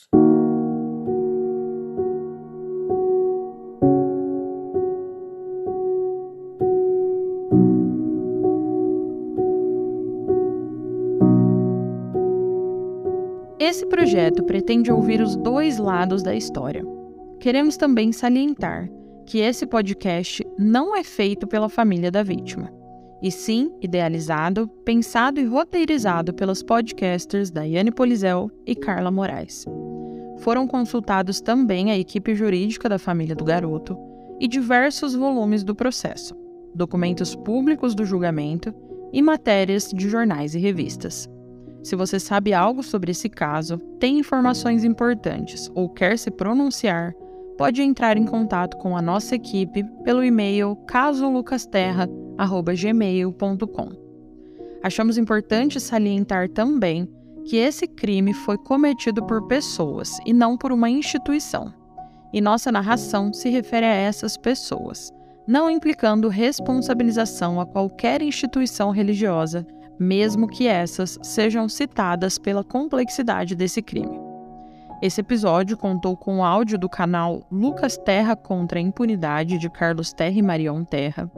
Esse 13.58 13.86
projeto 13.86 14.44
pretende 14.44 14.92
ouvir 14.92 15.20
os 15.20 15.36
dois 15.36 15.78
lados 15.78 16.22
da 16.22 16.34
história. 16.34 16.84
Queremos 17.40 17.76
também 17.76 18.12
salientar 18.12 18.88
que 19.26 19.38
esse 19.38 19.66
podcast 19.66 20.46
não 20.58 20.94
é 20.94 21.02
feito 21.02 21.46
pela 21.46 21.68
família 21.68 22.10
da 22.10 22.22
vítima, 22.22 22.70
e 23.24 23.30
sim 23.30 23.72
idealizado, 23.80 24.68
pensado 24.84 25.40
e 25.40 25.46
roteirizado 25.46 26.34
pelas 26.34 26.62
podcasters 26.62 27.50
Daiane 27.50 27.90
Polizel 27.90 28.50
e 28.66 28.74
Carla 28.76 29.10
Moraes. 29.10 29.64
Foram 30.40 30.66
consultados 30.66 31.40
também 31.40 31.90
a 31.90 31.96
equipe 31.96 32.34
jurídica 32.34 32.86
da 32.86 32.98
família 32.98 33.34
do 33.34 33.42
garoto 33.42 33.96
e 34.38 34.46
diversos 34.46 35.14
volumes 35.14 35.64
do 35.64 35.74
processo, 35.74 36.36
documentos 36.74 37.34
públicos 37.34 37.94
do 37.94 38.04
julgamento 38.04 38.74
e 39.10 39.22
matérias 39.22 39.88
de 39.88 40.06
jornais 40.06 40.54
e 40.54 40.58
revistas. 40.58 41.26
Se 41.82 41.96
você 41.96 42.20
sabe 42.20 42.52
algo 42.52 42.82
sobre 42.82 43.12
esse 43.12 43.30
caso, 43.30 43.78
tem 43.98 44.18
informações 44.18 44.84
importantes 44.84 45.70
ou 45.74 45.88
quer 45.88 46.18
se 46.18 46.30
pronunciar, 46.30 47.14
pode 47.56 47.80
entrar 47.80 48.18
em 48.18 48.26
contato 48.26 48.76
com 48.76 48.94
a 48.94 49.00
nossa 49.00 49.34
equipe 49.34 49.82
pelo 50.04 50.22
e-mail 50.22 50.76
casolucasterra@gmail.com. 52.36 54.04
Achamos 54.82 55.16
importante 55.16 55.80
salientar 55.80 56.48
também 56.48 57.08
que 57.44 57.56
esse 57.56 57.86
crime 57.86 58.32
foi 58.32 58.58
cometido 58.58 59.24
por 59.24 59.46
pessoas 59.46 60.18
e 60.26 60.32
não 60.32 60.56
por 60.56 60.72
uma 60.72 60.90
instituição. 60.90 61.72
E 62.32 62.40
nossa 62.40 62.72
narração 62.72 63.32
se 63.32 63.48
refere 63.48 63.86
a 63.86 63.94
essas 63.94 64.36
pessoas, 64.36 65.12
não 65.46 65.70
implicando 65.70 66.28
responsabilização 66.28 67.60
a 67.60 67.66
qualquer 67.66 68.22
instituição 68.22 68.90
religiosa 68.90 69.66
mesmo 69.98 70.48
que 70.48 70.66
essas 70.66 71.18
sejam 71.22 71.68
citadas 71.68 72.38
pela 72.38 72.64
complexidade 72.64 73.54
desse 73.54 73.80
crime. 73.80 74.20
Esse 75.02 75.20
episódio 75.20 75.76
contou 75.76 76.16
com 76.16 76.38
o 76.38 76.44
áudio 76.44 76.78
do 76.78 76.88
canal 76.88 77.46
Lucas 77.50 77.96
Terra 77.96 78.34
contra 78.34 78.78
a 78.78 78.82
Impunidade 78.82 79.58
de 79.58 79.68
Carlos 79.68 80.12
Terra 80.12 80.38
e 80.38 80.42
Marion 80.42 80.84
Terra, 80.84 81.30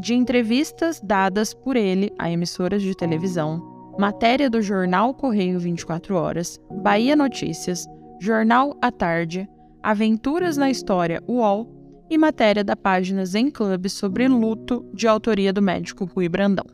de 0.00 0.14
entrevistas 0.14 0.98
dadas 0.98 1.52
por 1.52 1.76
ele 1.76 2.10
a 2.18 2.30
emissoras 2.30 2.80
de 2.80 2.96
televisão, 2.96 3.94
matéria 3.98 4.48
do 4.48 4.62
jornal 4.62 5.12
Correio 5.12 5.60
24 5.60 6.16
Horas, 6.16 6.58
Bahia 6.82 7.14
Notícias, 7.14 7.86
Jornal 8.18 8.74
à 8.80 8.90
Tarde, 8.90 9.46
Aventuras 9.82 10.56
na 10.56 10.70
História 10.70 11.22
UOL 11.28 12.06
e 12.08 12.16
matéria 12.16 12.64
da 12.64 12.74
página 12.74 13.26
Zen 13.26 13.50
Club 13.50 13.88
sobre 13.88 14.26
luto 14.26 14.84
de 14.94 15.06
autoria 15.06 15.52
do 15.52 15.60
médico 15.60 16.06
Rui 16.06 16.30
Brandão. 16.30 16.64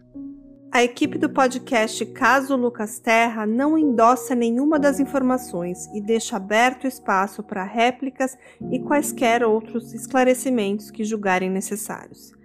A 0.73 0.85
equipe 0.85 1.19
do 1.19 1.29
podcast 1.29 2.05
Caso 2.07 2.55
Lucas 2.55 3.01
Terra 3.01 3.45
não 3.45 3.77
endossa 3.77 4.35
nenhuma 4.35 4.79
das 4.79 5.01
informações 5.01 5.87
e 5.95 6.01
deixa 6.01 6.37
aberto 6.37 6.87
espaço 6.87 7.43
para 7.43 7.65
réplicas 7.65 8.37
e 8.71 8.79
quaisquer 8.79 9.43
outros 9.43 9.93
esclarecimentos 9.95 10.91
que 10.91 11.05
julgarem 11.05 11.51
necessários. 11.51 12.36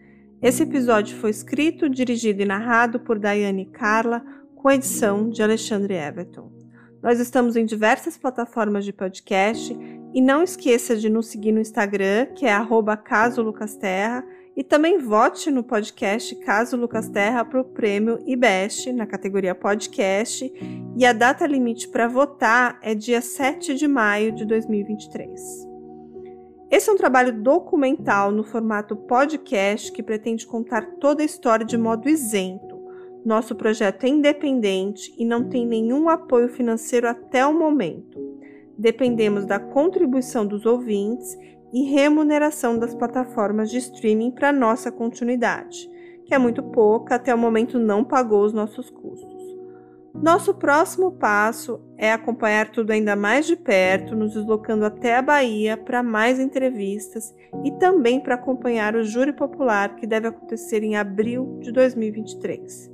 Esse 0.41 0.63
episódio 0.63 1.15
foi 1.17 1.29
escrito, 1.29 1.87
dirigido 1.87 2.41
e 2.41 2.45
narrado 2.45 2.99
por 2.99 3.19
Daiane 3.19 3.67
Carla, 3.67 4.25
com 4.55 4.71
edição 4.71 5.29
de 5.29 5.43
Alexandre 5.43 5.93
Everton. 5.93 6.51
Nós 7.01 7.19
estamos 7.19 7.55
em 7.55 7.63
diversas 7.63 8.17
plataformas 8.17 8.83
de 8.83 8.91
podcast 8.91 9.77
e 10.13 10.19
não 10.19 10.41
esqueça 10.41 10.95
de 10.95 11.09
nos 11.09 11.27
seguir 11.27 11.51
no 11.51 11.61
Instagram, 11.61 12.25
que 12.35 12.47
é 12.47 12.53
arroba 12.53 12.97
Caso 12.97 13.43
Lucas 13.43 13.75
Terra, 13.75 14.25
e 14.57 14.63
também 14.63 14.97
vote 14.97 15.51
no 15.51 15.63
podcast 15.63 16.35
Caso 16.37 16.75
Lucas 16.75 17.07
Terra 17.07 17.45
para 17.45 17.61
o 17.61 17.65
prêmio 17.65 18.19
IBEST 18.25 18.91
na 18.93 19.05
categoria 19.05 19.53
podcast. 19.53 20.51
E 20.97 21.05
a 21.05 21.13
data 21.13 21.45
limite 21.45 21.87
para 21.87 22.07
votar 22.07 22.79
é 22.81 22.95
dia 22.95 23.21
7 23.21 23.75
de 23.75 23.87
maio 23.87 24.31
de 24.31 24.43
2023. 24.45 25.70
Esse 26.71 26.89
é 26.89 26.93
um 26.93 26.95
trabalho 26.95 27.33
documental 27.33 28.31
no 28.31 28.45
formato 28.45 28.95
podcast 28.95 29.91
que 29.91 30.01
pretende 30.01 30.47
contar 30.47 30.85
toda 31.01 31.21
a 31.21 31.25
história 31.25 31.65
de 31.65 31.77
modo 31.77 32.07
isento. 32.07 32.79
Nosso 33.25 33.53
projeto 33.55 34.05
é 34.05 34.07
independente 34.07 35.13
e 35.17 35.25
não 35.25 35.49
tem 35.49 35.67
nenhum 35.67 36.07
apoio 36.07 36.47
financeiro 36.47 37.09
até 37.09 37.45
o 37.45 37.53
momento. 37.53 38.17
Dependemos 38.77 39.45
da 39.45 39.59
contribuição 39.59 40.47
dos 40.47 40.65
ouvintes 40.65 41.37
e 41.73 41.83
remuneração 41.83 42.79
das 42.79 42.95
plataformas 42.95 43.69
de 43.69 43.77
streaming 43.77 44.31
para 44.31 44.53
nossa 44.53 44.89
continuidade, 44.89 45.89
que 46.25 46.33
é 46.33 46.37
muito 46.37 46.63
pouca, 46.63 47.15
até 47.15 47.35
o 47.35 47.37
momento 47.37 47.77
não 47.77 48.01
pagou 48.01 48.45
os 48.45 48.53
nossos 48.53 48.89
custos. 48.89 49.30
Nosso 50.13 50.53
próximo 50.53 51.13
passo 51.13 51.79
é 51.97 52.11
acompanhar 52.11 52.69
tudo 52.69 52.91
ainda 52.91 53.15
mais 53.15 53.47
de 53.47 53.55
perto, 53.55 54.13
nos 54.15 54.33
deslocando 54.33 54.83
até 54.85 55.15
a 55.15 55.21
Bahia 55.21 55.77
para 55.77 56.03
mais 56.03 56.37
entrevistas 56.39 57.33
e 57.63 57.71
também 57.79 58.19
para 58.19 58.35
acompanhar 58.35 58.93
o 58.95 59.03
júri 59.03 59.31
popular 59.33 59.95
que 59.95 60.05
deve 60.05 60.27
acontecer 60.27 60.83
em 60.83 60.97
abril 60.97 61.59
de 61.61 61.71
2023. 61.71 62.91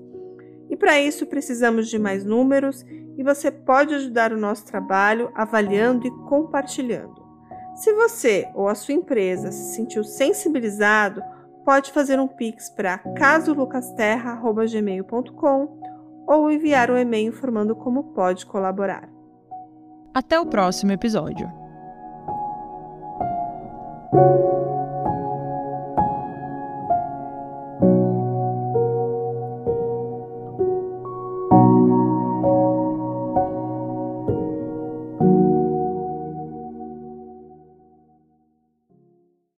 E 0.69 0.75
para 0.75 1.01
isso 1.01 1.25
precisamos 1.25 1.89
de 1.89 1.97
mais 1.97 2.23
números 2.23 2.85
e 3.17 3.23
você 3.23 3.49
pode 3.49 3.95
ajudar 3.95 4.31
o 4.31 4.37
nosso 4.37 4.63
trabalho 4.65 5.31
avaliando 5.33 6.05
e 6.07 6.11
compartilhando. 6.29 7.25
Se 7.75 7.91
você 7.93 8.47
ou 8.53 8.67
a 8.67 8.75
sua 8.75 8.93
empresa 8.93 9.51
se 9.51 9.73
sentiu 9.75 10.03
sensibilizado, 10.03 11.23
pode 11.65 11.91
fazer 11.91 12.19
um 12.19 12.27
pix 12.27 12.69
para 12.69 12.99
casolucasterra.gmail.com 12.99 15.76
ou 16.27 16.51
enviar 16.51 16.91
um 16.91 16.97
e-mail 16.97 17.29
informando 17.29 17.75
como 17.75 18.13
pode 18.13 18.45
colaborar. 18.45 19.09
Até 20.13 20.39
o 20.39 20.45
próximo 20.45 20.91
episódio. 20.91 21.47